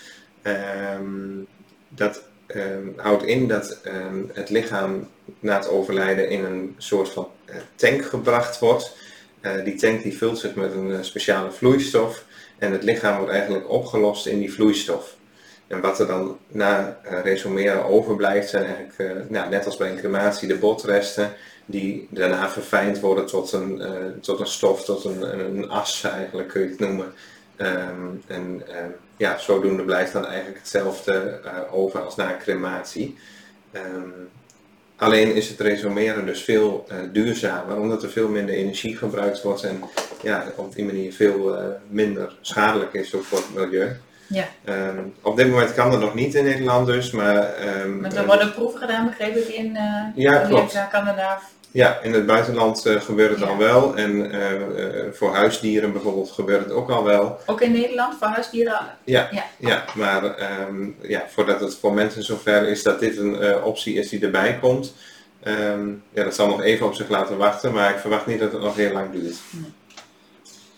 Um, 0.44 1.48
dat 1.90 2.24
um, 2.48 2.94
houdt 2.98 3.24
in 3.24 3.48
dat 3.48 3.80
um, 3.86 4.30
het 4.34 4.50
lichaam 4.50 5.08
na 5.40 5.56
het 5.56 5.70
overlijden 5.70 6.30
in 6.30 6.46
een 6.46 6.76
soort 6.78 7.10
van 7.10 7.28
tank 7.76 8.06
gebracht 8.06 8.60
wordt 8.60 8.96
uh, 9.42 9.64
die 9.64 9.76
tank 9.76 10.04
die 10.04 10.18
vult 10.18 10.40
zich 10.40 10.56
met 10.56 10.74
een 10.74 10.90
uh, 10.90 10.98
speciale 11.02 11.52
vloeistof 11.52 12.26
en 12.58 12.72
het 12.72 12.84
lichaam 12.84 13.18
wordt 13.18 13.32
eigenlijk 13.32 13.70
opgelost 13.70 14.26
in 14.26 14.40
die 14.40 14.54
vloeistof. 14.54 15.16
En 15.68 15.82
wat 15.82 16.00
er 16.00 16.08
dan 16.08 16.38
na 16.48 17.00
uh, 17.06 17.20
resumeren 17.24 17.86
overblijft 17.86 18.50
zijn 18.50 18.66
eigenlijk, 18.66 19.30
nou, 19.30 19.50
net 19.50 19.66
als 19.66 19.78
bij 19.78 19.90
een 19.90 19.98
crematie, 19.98 20.48
de 20.48 20.58
botresten 20.58 21.34
die 21.66 22.08
daarna 22.10 22.50
verfijnd 22.50 23.00
worden 23.00 23.26
tot 23.26 23.52
een, 23.52 23.82
tot 24.22 24.40
een 24.40 24.48
stof, 24.48 24.84
tot 24.84 25.04
een, 25.04 25.40
een, 25.40 25.70
as 25.70 26.04
eigenlijk 26.04 26.50
kun 26.50 26.62
je 26.62 26.68
het 26.68 26.80
noemen. 26.80 27.14
Um, 27.58 28.24
en 28.28 28.64
ja, 29.18 29.38
zodoende 29.38 29.84
blijft 29.84 30.14
dan 30.14 30.26
eigenlijk 30.26 30.58
hetzelfde 30.58 31.40
over 31.72 32.02
als 32.02 32.16
na 32.16 32.34
een 32.34 32.40
crematie. 32.40 33.18
Um, 33.74 34.30
Alleen 35.02 35.36
is 35.36 35.50
het 35.50 35.60
resumeren 35.60 36.26
dus 36.26 36.42
veel 36.42 36.88
uh, 36.92 36.98
duurzamer, 37.12 37.78
omdat 37.78 38.04
er 38.04 38.10
veel 38.10 38.28
minder 38.28 38.56
energie 38.56 38.98
gebruikt 38.98 39.42
wordt 39.42 39.64
en 39.64 39.84
ja, 40.22 40.44
op 40.56 40.76
die 40.76 40.86
manier 40.86 41.14
veel 41.14 41.58
uh, 41.58 41.66
minder 41.88 42.36
schadelijk 42.42 42.94
is 42.94 43.16
ook 43.16 43.24
voor 43.24 43.38
het 43.38 43.54
milieu. 43.54 43.96
Ja. 44.28 44.46
Um, 44.70 45.14
op 45.22 45.38
dit 45.38 45.50
moment 45.50 45.74
kan 45.74 45.92
dat 45.92 46.00
nog 46.00 46.14
niet 46.14 46.36
in 46.36 46.44
Nederland 46.44 46.88
dus, 46.88 47.12
maar... 47.12 47.50
Um, 47.84 48.00
maar 48.00 48.14
er 48.16 48.26
worden 48.26 48.54
proeven 48.54 48.80
gedaan, 48.80 49.06
begreep 49.06 49.36
ik, 49.36 49.48
in 49.48 49.76
uh, 49.76 50.04
ja, 50.16 50.38
klopt. 50.38 50.88
Canada, 50.92 51.42
ja, 51.72 52.00
in 52.02 52.14
het 52.14 52.26
buitenland 52.26 52.86
uh, 52.86 53.02
gebeurt 53.02 53.30
het 53.30 53.40
ja. 53.40 53.46
al 53.46 53.58
wel. 53.58 53.96
En 53.96 54.36
uh, 54.36 54.52
uh, 54.52 55.14
voor 55.14 55.36
huisdieren 55.36 55.92
bijvoorbeeld 55.92 56.32
gebeurt 56.32 56.64
het 56.64 56.72
ook 56.74 56.90
al 56.90 57.04
wel. 57.04 57.40
Ook 57.46 57.62
in 57.62 57.72
Nederland 57.72 58.16
voor 58.20 58.28
huisdieren? 58.28 58.80
Ja, 59.04 59.28
ja. 59.32 59.44
ja 59.58 59.84
maar 59.96 60.24
um, 60.68 60.96
ja, 61.02 61.26
voordat 61.28 61.60
het 61.60 61.76
voor 61.76 61.94
mensen 61.94 62.24
zover 62.24 62.68
is 62.68 62.84
dat 62.84 63.00
dit 63.00 63.18
een 63.18 63.64
optie 63.64 63.96
is 63.96 64.10
die 64.10 64.22
erbij 64.22 64.58
komt. 64.62 64.94
Um, 65.44 66.04
ja, 66.14 66.24
dat 66.24 66.36
zal 66.36 66.48
nog 66.48 66.62
even 66.62 66.86
op 66.86 66.94
zich 66.94 67.10
laten 67.10 67.38
wachten, 67.38 67.74
maar 67.74 67.90
ik 67.90 67.98
verwacht 68.00 68.26
niet 68.26 68.40
dat 68.40 68.52
het 68.52 68.62
nog 68.62 68.76
heel 68.76 68.92
lang 68.92 69.12
duurt. 69.12 69.38
Nee. 69.50 69.74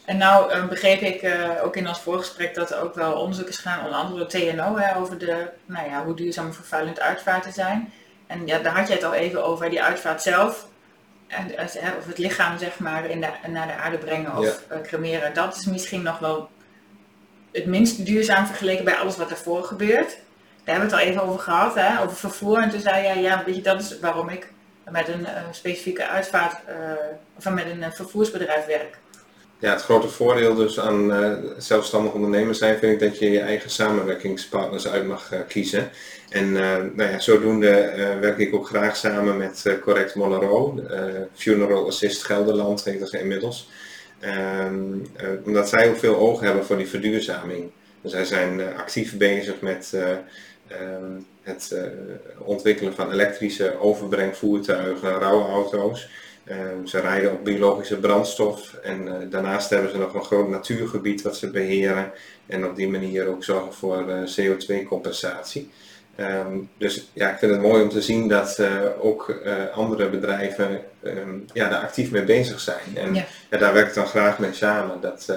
En 0.05 0.17
nou 0.17 0.67
begreep 0.67 1.01
ik 1.01 1.35
ook 1.63 1.75
in 1.75 1.87
ons 1.87 1.99
voorgesprek 1.99 2.55
dat 2.55 2.71
er 2.71 2.81
ook 2.81 2.95
wel 2.95 3.13
onderzoek 3.13 3.47
is 3.47 3.57
gedaan, 3.57 3.85
onder 3.85 3.99
andere 3.99 4.25
TNO, 4.25 4.77
hè, 4.77 4.97
over 4.97 5.17
de, 5.17 5.47
nou 5.65 5.89
ja, 5.89 6.05
hoe 6.05 6.15
duurzaam 6.15 6.53
vervuilend 6.53 6.99
uitvaarten 6.99 7.53
zijn. 7.53 7.93
En 8.27 8.47
ja, 8.47 8.59
daar 8.59 8.77
had 8.77 8.87
je 8.87 8.93
het 8.93 9.03
al 9.03 9.13
even 9.13 9.45
over, 9.45 9.69
die 9.69 9.83
uitvaart 9.83 10.21
zelf 10.21 10.67
of 11.97 12.05
het 12.05 12.17
lichaam 12.17 12.57
zeg 12.57 12.79
maar 12.79 13.05
in 13.05 13.21
de, 13.21 13.29
naar 13.47 13.67
de 13.67 13.73
aarde 13.73 13.97
brengen 13.97 14.37
of 14.37 14.65
ja. 14.69 14.81
cremeren, 14.81 15.33
dat 15.33 15.55
is 15.55 15.65
misschien 15.65 16.01
nog 16.01 16.19
wel 16.19 16.49
het 17.51 17.65
minst 17.65 18.05
duurzaam 18.05 18.45
vergeleken 18.45 18.85
bij 18.85 18.95
alles 18.95 19.17
wat 19.17 19.29
ervoor 19.29 19.63
gebeurt. 19.63 20.17
Daar 20.63 20.75
hebben 20.75 20.89
we 20.89 20.95
het 20.95 21.05
al 21.05 21.11
even 21.11 21.23
over 21.23 21.39
gehad, 21.39 21.75
hè? 21.75 22.01
over 22.01 22.15
vervoer. 22.17 22.57
En 22.61 22.69
toen 22.69 22.79
zei 22.79 23.03
jij, 23.03 23.21
ja, 23.21 23.43
weet 23.45 23.55
je, 23.55 23.61
dat 23.61 23.81
is 23.81 23.99
waarom 23.99 24.29
ik 24.29 24.51
met 24.89 25.07
een 25.07 25.25
eh, 25.25 25.41
specifieke 25.51 26.07
uitvaart 26.07 26.59
uh, 26.69 26.75
of 27.37 27.49
met 27.49 27.65
een 27.65 27.93
vervoersbedrijf 27.93 28.65
werk. 28.65 28.97
Ja, 29.63 29.71
het 29.71 29.81
grote 29.81 30.07
voordeel 30.07 30.55
dus 30.55 30.79
aan 30.79 31.11
uh, 31.11 31.31
zelfstandig 31.57 32.13
ondernemer 32.13 32.55
zijn 32.55 32.77
vind 32.77 33.01
ik 33.01 33.09
dat 33.09 33.19
je 33.19 33.31
je 33.31 33.39
eigen 33.39 33.69
samenwerkingspartners 33.69 34.87
uit 34.87 35.07
mag 35.07 35.31
kiezen. 35.47 35.89
En 36.29 36.51
nou 36.51 37.03
ja, 37.03 37.19
zodoende 37.19 37.69
werk 38.19 38.37
ik 38.37 38.55
ook 38.55 38.67
graag 38.67 38.95
samen 38.95 39.37
met 39.37 39.77
Correct 39.81 40.15
Monero, 40.15 40.79
Funeral 41.33 41.87
Assist 41.87 42.23
Gelderland 42.23 42.83
heet 42.83 42.99
dat 42.99 43.13
inmiddels. 43.13 43.69
Ehm, 44.19 44.83
omdat 45.43 45.69
zij 45.69 45.89
ook 45.89 45.97
veel 45.97 46.15
oog 46.15 46.39
hebben 46.39 46.65
voor 46.65 46.77
die 46.77 46.87
verduurzaming. 46.87 47.71
Dus 48.01 48.11
zij 48.11 48.25
zijn 48.25 48.75
actief 48.75 49.17
bezig 49.17 49.61
met 49.61 49.93
Ehm, 50.79 51.19
het 51.41 51.71
eh, 51.71 51.83
ontwikkelen 52.37 52.93
van 52.93 53.11
elektrische 53.11 53.79
overbrengvoertuigen, 53.79 55.09
rouwauto's. 55.19 56.09
Um, 56.51 56.87
ze 56.87 56.99
rijden 56.99 57.31
op 57.31 57.43
biologische 57.43 57.99
brandstof 57.99 58.73
en 58.73 59.07
uh, 59.07 59.13
daarnaast 59.29 59.69
hebben 59.69 59.91
ze 59.91 59.97
nog 59.97 60.13
een 60.13 60.23
groot 60.23 60.49
natuurgebied 60.49 61.21
wat 61.21 61.37
ze 61.37 61.49
beheren 61.49 62.11
en 62.47 62.65
op 62.65 62.75
die 62.75 62.89
manier 62.89 63.27
ook 63.27 63.43
zorgen 63.43 63.73
voor 63.73 64.09
eh, 64.09 64.17
CO2-compensatie. 64.39 65.71
Um, 66.17 66.25
ehm, 66.25 66.57
dus 66.77 67.09
ja, 67.13 67.31
ik 67.31 67.37
vind 67.37 67.51
het 67.51 67.61
mooi 67.61 67.83
om 67.83 67.89
te 67.89 68.01
zien 68.01 68.27
dat 68.27 68.57
uh, 68.59 68.81
ook 68.99 69.35
andere 69.73 70.09
bedrijven 70.09 70.81
ja, 71.53 71.69
daar 71.69 71.81
actief 71.81 72.11
mee 72.11 72.23
bezig 72.23 72.59
zijn. 72.59 72.97
En 72.97 73.13
ja. 73.13 73.25
daar 73.49 73.73
werk 73.73 73.87
ik 73.87 73.93
dan 73.93 74.07
graag 74.07 74.39
mee 74.39 74.53
samen. 74.53 75.01
Dat, 75.01 75.35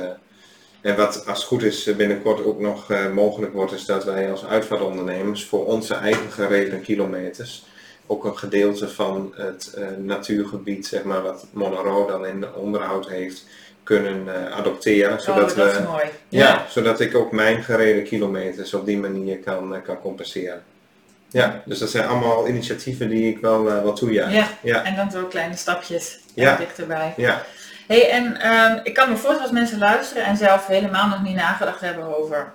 en 0.80 0.96
wat 0.96 1.26
als 1.26 1.38
het 1.38 1.46
goed 1.46 1.62
is 1.62 1.96
binnenkort 1.96 2.44
ook 2.44 2.60
nog 2.60 2.92
mogelijk 3.14 3.52
wordt, 3.52 3.72
is 3.72 3.84
dat 3.84 4.04
wij 4.04 4.30
als 4.30 4.44
uitvaartondernemers 4.44 5.44
voor 5.44 5.66
onze 5.66 5.94
eigen 5.94 6.32
gereden 6.32 6.82
kilometers 6.82 7.64
ook 8.06 8.24
een 8.24 8.38
gedeelte 8.38 8.88
van 8.88 9.32
het 9.36 9.74
uh, 9.78 9.86
natuurgebied, 9.98 10.86
zeg 10.86 11.02
maar, 11.02 11.22
wat 11.22 11.46
Monero 11.52 12.06
dan 12.06 12.26
in 12.26 12.40
de 12.40 12.54
onderhoud 12.54 13.08
heeft, 13.08 13.44
kunnen 13.82 14.26
uh, 14.26 14.56
adopteren. 14.56 15.20
Zodat 15.20 15.50
oh, 15.50 15.56
dat 15.56 15.72
we, 15.72 15.78
is 15.78 15.86
mooi. 15.86 16.04
Ja. 16.28 16.48
ja. 16.48 16.66
zodat 16.68 17.00
ik 17.00 17.14
ook 17.14 17.32
mijn 17.32 17.62
gereden 17.62 18.04
kilometers 18.04 18.74
op 18.74 18.86
die 18.86 18.98
manier 18.98 19.38
kan, 19.38 19.82
kan 19.82 20.00
compenseren. 20.00 20.62
Ja, 21.30 21.62
dus 21.64 21.78
dat 21.78 21.90
zijn 21.90 22.08
allemaal 22.08 22.48
initiatieven 22.48 23.08
die 23.08 23.30
ik 23.30 23.38
wel, 23.38 23.64
wel 23.64 23.92
toejuich. 23.92 24.32
Ja. 24.32 24.48
ja, 24.62 24.84
en 24.84 24.96
dan 24.96 25.10
zo 25.10 25.24
kleine 25.24 25.56
stapjes 25.56 26.18
ja. 26.34 26.56
dichterbij. 26.56 27.14
Ja 27.16 27.42
hey, 27.86 28.10
en 28.10 28.40
ehm, 28.40 28.78
ik 28.82 28.94
kan 28.94 29.08
me 29.08 29.14
voorstellen 29.16 29.42
als 29.42 29.50
mensen 29.50 29.78
luisteren 29.78 30.24
en 30.24 30.36
zelf 30.36 30.66
helemaal 30.66 31.08
nog 31.08 31.22
niet 31.22 31.34
nagedacht 31.34 31.80
hebben 31.80 32.18
over, 32.18 32.52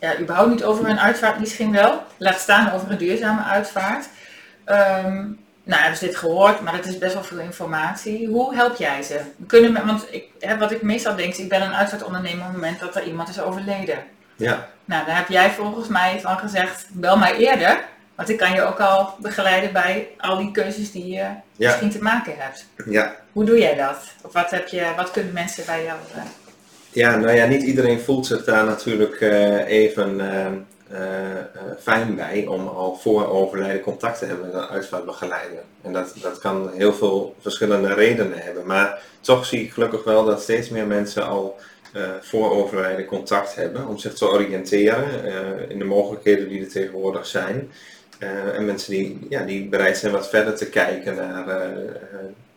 ja, 0.00 0.18
überhaupt 0.18 0.50
niet 0.50 0.64
over 0.64 0.88
een 0.88 1.00
uitvaart 1.00 1.40
misschien 1.40 1.72
wel, 1.72 2.02
laat 2.16 2.40
staan 2.40 2.72
over 2.72 2.90
een 2.90 2.98
duurzame 2.98 3.42
uitvaart. 3.42 4.08
Um, 4.66 5.42
nou, 5.64 5.80
hebben 5.80 5.98
ze 5.98 6.06
dit 6.06 6.16
gehoord, 6.16 6.60
maar 6.60 6.76
dat 6.76 6.86
is 6.86 6.98
best 6.98 7.14
wel 7.14 7.24
veel 7.24 7.38
informatie. 7.38 8.28
Hoe 8.28 8.54
help 8.54 8.76
jij 8.76 9.02
ze? 9.02 9.20
Kunnen, 9.46 9.86
want 9.86 10.06
ik, 10.10 10.24
hè, 10.40 10.58
wat 10.58 10.70
ik 10.70 10.82
meestal 10.82 11.16
denk, 11.16 11.32
is, 11.32 11.38
ik 11.38 11.48
ben 11.48 11.62
een 11.62 11.74
uitvaartondernemer 11.74 12.40
op 12.40 12.52
het 12.52 12.52
moment 12.52 12.80
dat 12.80 12.96
er 12.96 13.04
iemand 13.04 13.28
is 13.28 13.40
overleden. 13.40 13.98
Ja. 14.36 14.68
Nou, 14.84 15.06
daar 15.06 15.16
heb 15.16 15.28
jij 15.28 15.50
volgens 15.50 15.88
mij 15.88 16.20
van 16.20 16.38
gezegd, 16.38 16.86
bel 16.90 17.16
mij 17.16 17.36
eerder. 17.36 17.84
Want 18.14 18.28
ik 18.28 18.38
kan 18.38 18.52
je 18.52 18.62
ook 18.62 18.80
al 18.80 19.14
begeleiden 19.20 19.72
bij 19.72 20.08
al 20.18 20.36
die 20.36 20.50
keuzes 20.50 20.92
die 20.92 21.06
je 21.06 21.26
misschien 21.56 21.90
te 21.90 22.02
maken 22.02 22.32
hebt. 22.36 22.66
Ja. 22.86 23.14
Hoe 23.32 23.44
doe 23.44 23.58
jij 23.58 23.74
dat? 23.74 23.96
Of 24.22 24.32
wat, 24.32 24.50
heb 24.50 24.68
je, 24.68 24.86
wat 24.96 25.10
kunnen 25.10 25.32
mensen 25.32 25.64
bij 25.66 25.84
jou... 25.84 25.98
Uh... 26.16 26.22
Ja, 26.90 27.16
nou 27.16 27.32
ja, 27.32 27.46
niet 27.46 27.62
iedereen 27.62 28.00
voelt 28.00 28.26
zich 28.26 28.44
daar 28.44 28.64
natuurlijk 28.64 29.20
uh, 29.20 29.68
even 29.68 30.20
uh, 30.20 30.46
fijn 31.80 32.14
bij 32.14 32.46
om 32.46 32.68
al 32.68 32.94
voor 32.96 33.28
overlijden 33.28 33.80
contact 33.80 34.18
te 34.18 34.24
hebben 34.24 34.46
met 34.46 34.54
een 34.54 34.68
uitvaartbegeleider. 34.68 35.62
En 35.82 35.92
dat, 35.92 36.14
dat 36.20 36.38
kan 36.38 36.70
heel 36.74 36.92
veel 36.92 37.34
verschillende 37.40 37.94
redenen 37.94 38.38
hebben. 38.38 38.66
Maar 38.66 39.02
toch 39.20 39.46
zie 39.46 39.60
ik 39.60 39.72
gelukkig 39.72 40.04
wel 40.04 40.24
dat 40.24 40.42
steeds 40.42 40.68
meer 40.68 40.86
mensen 40.86 41.26
al 41.26 41.56
voor 42.20 42.50
overlijden 42.50 43.04
contact 43.04 43.54
hebben 43.54 43.88
om 43.88 43.98
zich 43.98 44.14
te 44.14 44.28
oriënteren 44.28 45.70
in 45.70 45.78
de 45.78 45.84
mogelijkheden 45.84 46.48
die 46.48 46.60
er 46.60 46.70
tegenwoordig 46.70 47.26
zijn. 47.26 47.70
Uh, 48.18 48.56
en 48.56 48.64
mensen 48.64 48.90
die, 48.90 49.26
ja, 49.28 49.44
die 49.44 49.68
bereid 49.68 49.96
zijn 49.96 50.12
wat 50.12 50.28
verder 50.28 50.56
te 50.56 50.68
kijken 50.68 51.14
naar 51.14 51.48
uh, 51.48 51.78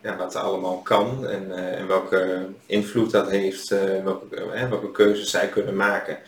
ja, 0.00 0.16
wat 0.16 0.34
er 0.34 0.40
allemaal 0.40 0.78
kan 0.78 1.26
en, 1.26 1.76
en 1.76 1.86
welke 1.86 2.46
invloed 2.66 3.10
dat 3.10 3.30
heeft, 3.30 3.68
welke 4.68 4.90
keuzes 4.92 5.30
zij 5.30 5.48
kunnen 5.48 5.76
maken. 5.76 6.18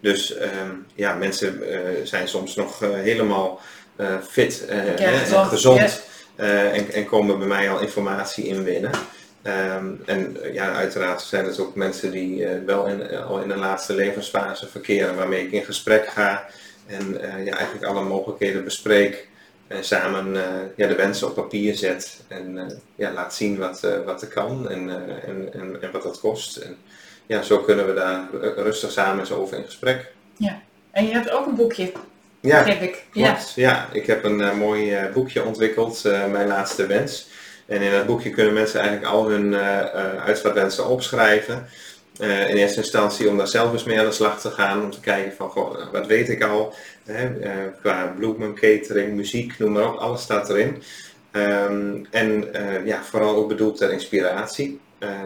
Dus 0.00 0.36
ehm, 0.36 0.70
ja, 0.94 1.14
mensen 1.14 1.62
zijn 2.06 2.28
soms 2.28 2.54
nog 2.54 2.80
helemaal 2.80 3.60
fit 4.28 4.64
en 4.66 5.46
gezond 5.48 6.02
en, 6.36 6.92
en, 6.92 7.06
komen 7.06 7.38
bij 7.38 7.46
mij 7.48 7.70
al 7.70 7.80
informatie 7.80 8.46
inwinnen. 8.46 8.90
Um, 9.42 10.02
en 10.06 10.36
ja, 10.52 10.72
uiteraard 10.72 11.22
zijn 11.22 11.44
het 11.44 11.60
ook 11.60 11.74
mensen 11.74 12.10
die 12.10 12.46
wel 12.46 12.86
in, 12.86 13.16
al 13.16 13.40
in 13.40 13.48
de 13.48 13.56
laatste 13.56 13.94
levensfase 13.94 14.68
verkeren, 14.68 15.16
waarmee 15.16 15.44
ik 15.44 15.52
in 15.52 15.64
gesprek 15.64 16.06
ga. 16.06 16.46
En 16.86 17.14
uh, 17.14 17.44
ja, 17.44 17.56
eigenlijk 17.56 17.84
alle 17.84 18.04
mogelijkheden 18.04 18.64
bespreek. 18.64 19.28
En 19.66 19.84
samen 19.84 20.34
uh, 20.34 20.42
ja, 20.76 20.86
de 20.86 20.94
wensen 20.94 21.26
op 21.26 21.34
papier 21.34 21.74
zet. 21.74 22.20
En 22.28 22.70
ja, 22.94 23.12
laat 23.12 23.34
zien 23.34 23.58
wat, 23.58 23.80
wat 24.04 24.22
er 24.22 24.28
kan 24.28 24.68
en, 24.68 24.90
en, 25.26 25.52
en, 25.52 25.82
en, 25.82 25.90
wat 25.92 26.02
dat 26.02 26.20
kost. 26.20 26.56
En 26.56 26.76
ja, 27.26 27.42
zo 27.42 27.58
kunnen 27.58 27.86
we 27.86 27.94
daar 27.94 28.28
rustig 28.56 28.90
samen 28.90 29.20
eens 29.20 29.32
over 29.32 29.56
in 29.56 29.64
gesprek. 29.64 30.12
Ja, 30.36 30.60
en 30.90 31.06
je 31.06 31.12
hebt 31.12 31.30
ook 31.30 31.46
een 31.46 31.54
boekje. 31.54 31.92
Ja, 32.40 32.64
ik. 32.64 33.04
Ja. 33.12 33.38
ja, 33.54 33.88
ik 33.92 34.06
heb 34.06 34.24
een 34.24 34.56
mooi 34.58 34.98
boekje 35.14 35.44
ontwikkeld, 35.44 36.02
Mijn 36.04 36.48
Laatste 36.48 36.86
Wens. 36.86 37.28
En 37.66 37.82
in 37.82 37.90
dat 37.90 38.06
boekje 38.06 38.30
kunnen 38.30 38.54
mensen 38.54 38.80
eigenlijk 38.80 39.12
al 39.12 39.28
hun 39.28 39.54
uitvaartwensen 40.24 40.88
opschrijven. 40.88 41.66
In 42.18 42.56
eerste 42.56 42.80
instantie 42.80 43.28
om 43.28 43.36
daar 43.36 43.48
zelf 43.48 43.72
eens 43.72 43.84
mee 43.84 43.98
aan 43.98 44.04
de 44.04 44.12
slag 44.12 44.40
te 44.40 44.50
gaan. 44.50 44.82
Om 44.82 44.90
te 44.90 45.00
kijken 45.00 45.32
van, 45.36 45.50
goh, 45.50 45.92
wat 45.92 46.06
weet 46.06 46.28
ik 46.28 46.44
al? 46.44 46.74
Hè, 47.04 47.28
qua 47.80 48.14
bloemen, 48.18 48.54
catering, 48.54 49.14
muziek, 49.14 49.58
noem 49.58 49.72
maar 49.72 49.92
op. 49.92 49.98
Alles 49.98 50.22
staat 50.22 50.50
erin. 50.50 50.82
Um, 51.32 52.06
en 52.10 52.48
ja, 52.84 53.02
vooral 53.02 53.36
ook 53.36 53.48
bedoeld 53.48 53.76
ter 53.76 53.92
inspiratie. 53.92 54.80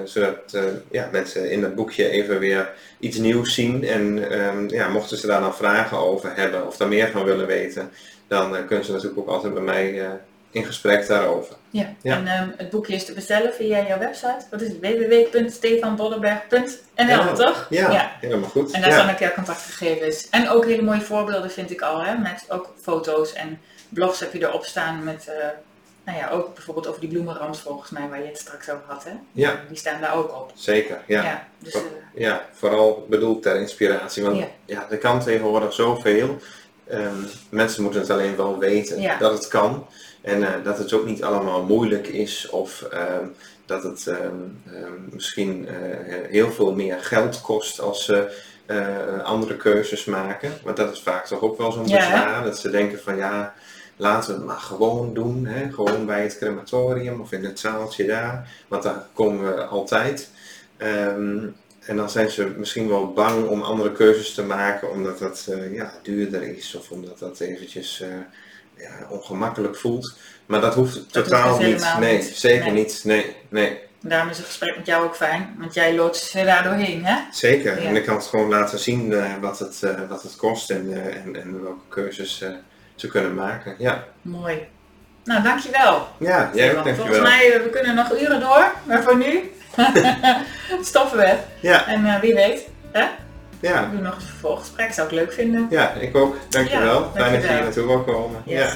Zodat 0.04 0.59
ja, 0.90 1.09
mensen 1.12 1.50
in 1.50 1.61
dat 1.61 1.74
boekje 1.74 2.09
even 2.09 2.38
weer 2.38 2.72
iets 2.98 3.16
nieuws 3.16 3.54
zien. 3.54 3.85
En 3.85 4.33
um, 4.40 4.68
ja, 4.68 4.88
mochten 4.88 5.18
ze 5.18 5.26
daar 5.26 5.40
nou 5.40 5.54
vragen 5.54 5.98
over 5.98 6.33
hebben 6.35 6.66
of 6.66 6.76
daar 6.76 6.88
meer 6.88 7.11
van 7.11 7.24
willen 7.24 7.46
weten. 7.46 7.90
Dan 8.28 8.66
kunnen 8.66 8.85
ze 8.85 8.92
natuurlijk 8.92 9.20
ook 9.20 9.28
altijd 9.28 9.54
bij 9.54 9.62
mij 9.62 10.18
in 10.50 10.64
gesprek 10.64 11.06
daarover. 11.06 11.54
Ja, 11.70 11.94
en 12.02 12.42
um, 12.42 12.54
het 12.56 12.70
boekje 12.70 12.94
is 12.94 13.04
te 13.04 13.12
bestellen 13.12 13.54
via 13.54 13.87
jouw 13.87 13.98
website. 13.98 14.44
Wat 14.50 14.61
is 14.61 14.68
het? 14.68 14.80
www.stefanbollenberg.nl, 14.80 17.35
toch? 17.35 17.66
Ja, 17.70 17.92
ja, 17.92 18.12
helemaal 18.20 18.48
goed. 18.48 18.72
En 18.72 18.80
daar 18.80 18.92
staan 18.92 19.11
ook 19.11 19.18
jouw 19.18 19.35
contactgegevens. 19.35 20.28
En 20.30 20.48
ook 20.48 20.64
hele 20.64 20.83
mooie 20.83 21.00
voorbeelden 21.00 21.50
vind 21.50 21.70
ik 21.70 21.80
al, 21.80 22.02
hè, 22.02 22.18
met 22.18 22.44
ook 22.48 22.74
foto's 22.80 23.33
en 23.33 23.61
blogs 23.88 24.20
heb 24.20 24.33
je 24.33 24.46
erop 24.46 24.64
staan 24.64 25.04
met, 25.04 25.30
nou 26.11 26.23
ja, 26.23 26.31
ook 26.31 26.55
bijvoorbeeld 26.55 26.87
over 26.87 27.01
die 27.01 27.11
bloemenrams 27.11 27.61
volgens 27.61 27.90
mij, 27.90 28.09
waar 28.09 28.20
je 28.20 28.27
het 28.27 28.38
straks 28.38 28.70
over 28.70 28.85
had, 28.87 29.05
hè? 29.05 29.12
Ja. 29.33 29.61
Die 29.68 29.77
staan 29.77 30.01
daar 30.01 30.14
ook 30.14 30.35
op. 30.35 30.53
Zeker, 30.55 31.01
ja. 31.07 31.23
Ja, 31.23 31.49
dus, 31.59 31.75
uh, 31.75 31.81
ja 32.14 32.46
vooral 32.53 33.07
bedoeld 33.09 33.42
ter 33.42 33.57
inspiratie, 33.57 34.23
want 34.23 34.37
ja, 34.37 34.46
ja 34.64 34.87
er 34.90 34.99
kan 34.99 35.20
tegenwoordig 35.20 35.73
zoveel. 35.73 36.38
Um, 36.92 37.27
mensen 37.49 37.83
moeten 37.83 38.01
het 38.01 38.11
alleen 38.11 38.37
wel 38.37 38.59
weten 38.59 39.18
dat 39.18 39.33
het 39.33 39.49
kan. 39.49 39.87
En 40.23 40.40
uh, 40.40 40.49
dat 40.64 40.79
het 40.79 40.92
ook 40.92 41.07
niet 41.07 41.23
allemaal 41.23 41.62
moeilijk 41.62 42.07
is 42.07 42.49
of 42.49 42.87
uh, 42.92 43.01
dat 43.66 43.83
het 43.83 44.07
uh, 44.07 44.16
misschien 45.11 45.68
uh, 45.68 45.70
heel 46.29 46.53
veel 46.53 46.75
meer 46.75 46.99
geld 47.01 47.40
kost 47.40 47.81
als 47.81 48.05
ze 48.05 48.49
andere 49.25 49.57
keuzes 49.57 50.05
maken. 50.05 50.53
Want 50.62 50.77
dat 50.77 50.92
is 50.92 51.01
vaak 51.01 51.27
toch 51.27 51.40
ook 51.40 51.59
wel 51.59 51.73
zo'n 51.73 51.83
bezwaar. 51.83 52.44
Dat 52.44 52.59
ze 52.59 52.70
denken 52.70 53.01
van 53.01 53.16
ja, 53.16 53.55
laten 54.00 54.30
we 54.30 54.36
het 54.36 54.46
maar 54.46 54.56
gewoon 54.56 55.14
doen. 55.14 55.46
Hè? 55.46 55.72
Gewoon 55.72 56.06
bij 56.06 56.22
het 56.22 56.38
crematorium 56.38 57.20
of 57.20 57.32
in 57.32 57.44
het 57.44 57.58
zaaltje 57.58 58.06
daar. 58.06 58.48
Want 58.68 58.82
daar 58.82 59.06
komen 59.12 59.54
we 59.54 59.64
altijd. 59.64 60.30
Um, 60.78 61.56
en 61.80 61.96
dan 61.96 62.10
zijn 62.10 62.30
ze 62.30 62.54
misschien 62.56 62.88
wel 62.88 63.12
bang 63.12 63.48
om 63.48 63.62
andere 63.62 63.92
keuzes 63.92 64.34
te 64.34 64.42
maken 64.42 64.90
omdat 64.90 65.18
dat 65.18 65.48
ja, 65.72 65.92
duurder 66.02 66.42
is 66.42 66.74
of 66.74 66.90
omdat 66.90 67.18
dat 67.18 67.40
eventjes 67.40 68.04
ja, 68.76 69.06
ongemakkelijk 69.08 69.76
voelt. 69.76 70.14
Maar 70.46 70.60
dat 70.60 70.74
hoeft 70.74 71.12
totaal 71.12 71.58
niet. 71.58 71.94
Nee, 71.98 72.22
zeker 72.22 72.72
niet. 72.72 73.00
Nee, 73.04 73.36
nee. 73.48 73.78
Daarom 74.02 74.30
is 74.30 74.36
het 74.36 74.46
gesprek 74.46 74.76
met 74.76 74.86
jou 74.86 75.04
ook 75.04 75.16
fijn, 75.16 75.56
want 75.58 75.74
jij 75.74 75.94
loodst 75.94 76.30
ze 76.30 76.44
daar 76.44 76.62
doorheen, 76.62 77.04
hè? 77.04 77.16
Zeker, 77.32 77.78
en 77.78 77.96
ik 77.96 78.04
kan 78.04 78.16
het 78.16 78.26
gewoon 78.26 78.48
laten 78.48 78.78
zien 78.78 79.10
uh, 79.10 79.36
wat, 79.40 79.58
het, 79.58 79.80
uh, 79.84 80.08
wat 80.08 80.22
het 80.22 80.36
kost 80.36 80.70
en, 80.70 80.86
uh, 80.86 81.16
en, 81.16 81.42
en, 81.42 81.62
welke 81.62 81.88
keuzes 81.88 82.44
ze 83.00 83.08
kunnen 83.08 83.34
maken. 83.34 83.74
Ja. 83.78 84.04
Mooi. 84.22 84.68
Nou, 85.24 85.42
dankjewel. 85.42 86.08
Ja, 86.18 86.50
jij 86.54 86.68
ook, 86.68 86.74
dankjewel. 86.74 87.06
Volgens 87.06 87.28
mij, 87.28 87.60
we 87.62 87.70
kunnen 87.70 87.94
nog 87.94 88.20
uren 88.20 88.40
door, 88.40 88.72
maar 88.84 89.02
voor 89.02 89.16
nu 89.16 89.52
stoppen 90.90 91.18
we. 91.18 91.34
Ja. 91.60 91.86
En 91.86 92.20
wie 92.20 92.34
weet, 92.34 92.68
hè? 92.92 93.04
Ja. 93.60 93.88
We 93.90 93.96
doen 93.96 94.02
nog 94.02 94.14
een 94.14 94.20
vervolggesprek, 94.20 94.92
zou 94.92 95.08
ik 95.08 95.14
leuk 95.14 95.32
vinden. 95.32 95.66
Ja, 95.70 95.92
ik 95.92 96.16
ook. 96.16 96.36
Dankjewel. 96.48 97.00
Ja, 97.00 97.10
Fijn 97.20 97.32
dat 97.32 97.42
je 97.42 97.48
hier 97.48 97.62
naartoe 97.62 97.86
wil 97.86 98.02
komen. 98.02 98.42
Yes. 98.44 98.58
Ja. 98.58 98.72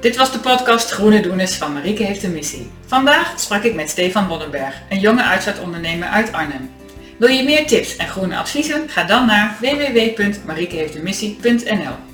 Dit 0.00 0.16
was 0.16 0.32
de 0.32 0.38
podcast 0.38 0.90
Groene 0.90 1.20
Doeners 1.20 1.54
van 1.54 1.72
Marieke 1.72 2.02
heeft 2.02 2.22
een 2.22 2.32
missie. 2.32 2.70
Vandaag 2.86 3.32
sprak 3.36 3.62
ik 3.62 3.74
met 3.74 3.90
Stefan 3.90 4.26
Wonnenberg, 4.26 4.74
een 4.88 4.98
jonge 4.98 5.22
uitzendondernemer 5.22 6.08
uit 6.08 6.32
Arnhem. 6.32 6.70
Wil 7.18 7.28
je 7.28 7.44
meer 7.44 7.66
tips 7.66 7.96
en 7.96 8.08
groene 8.08 8.36
adviezen? 8.36 8.88
Ga 8.88 9.04
dan 9.04 9.26
naar 9.26 9.56
www.mariekeheeftemissie.nl 9.60 12.13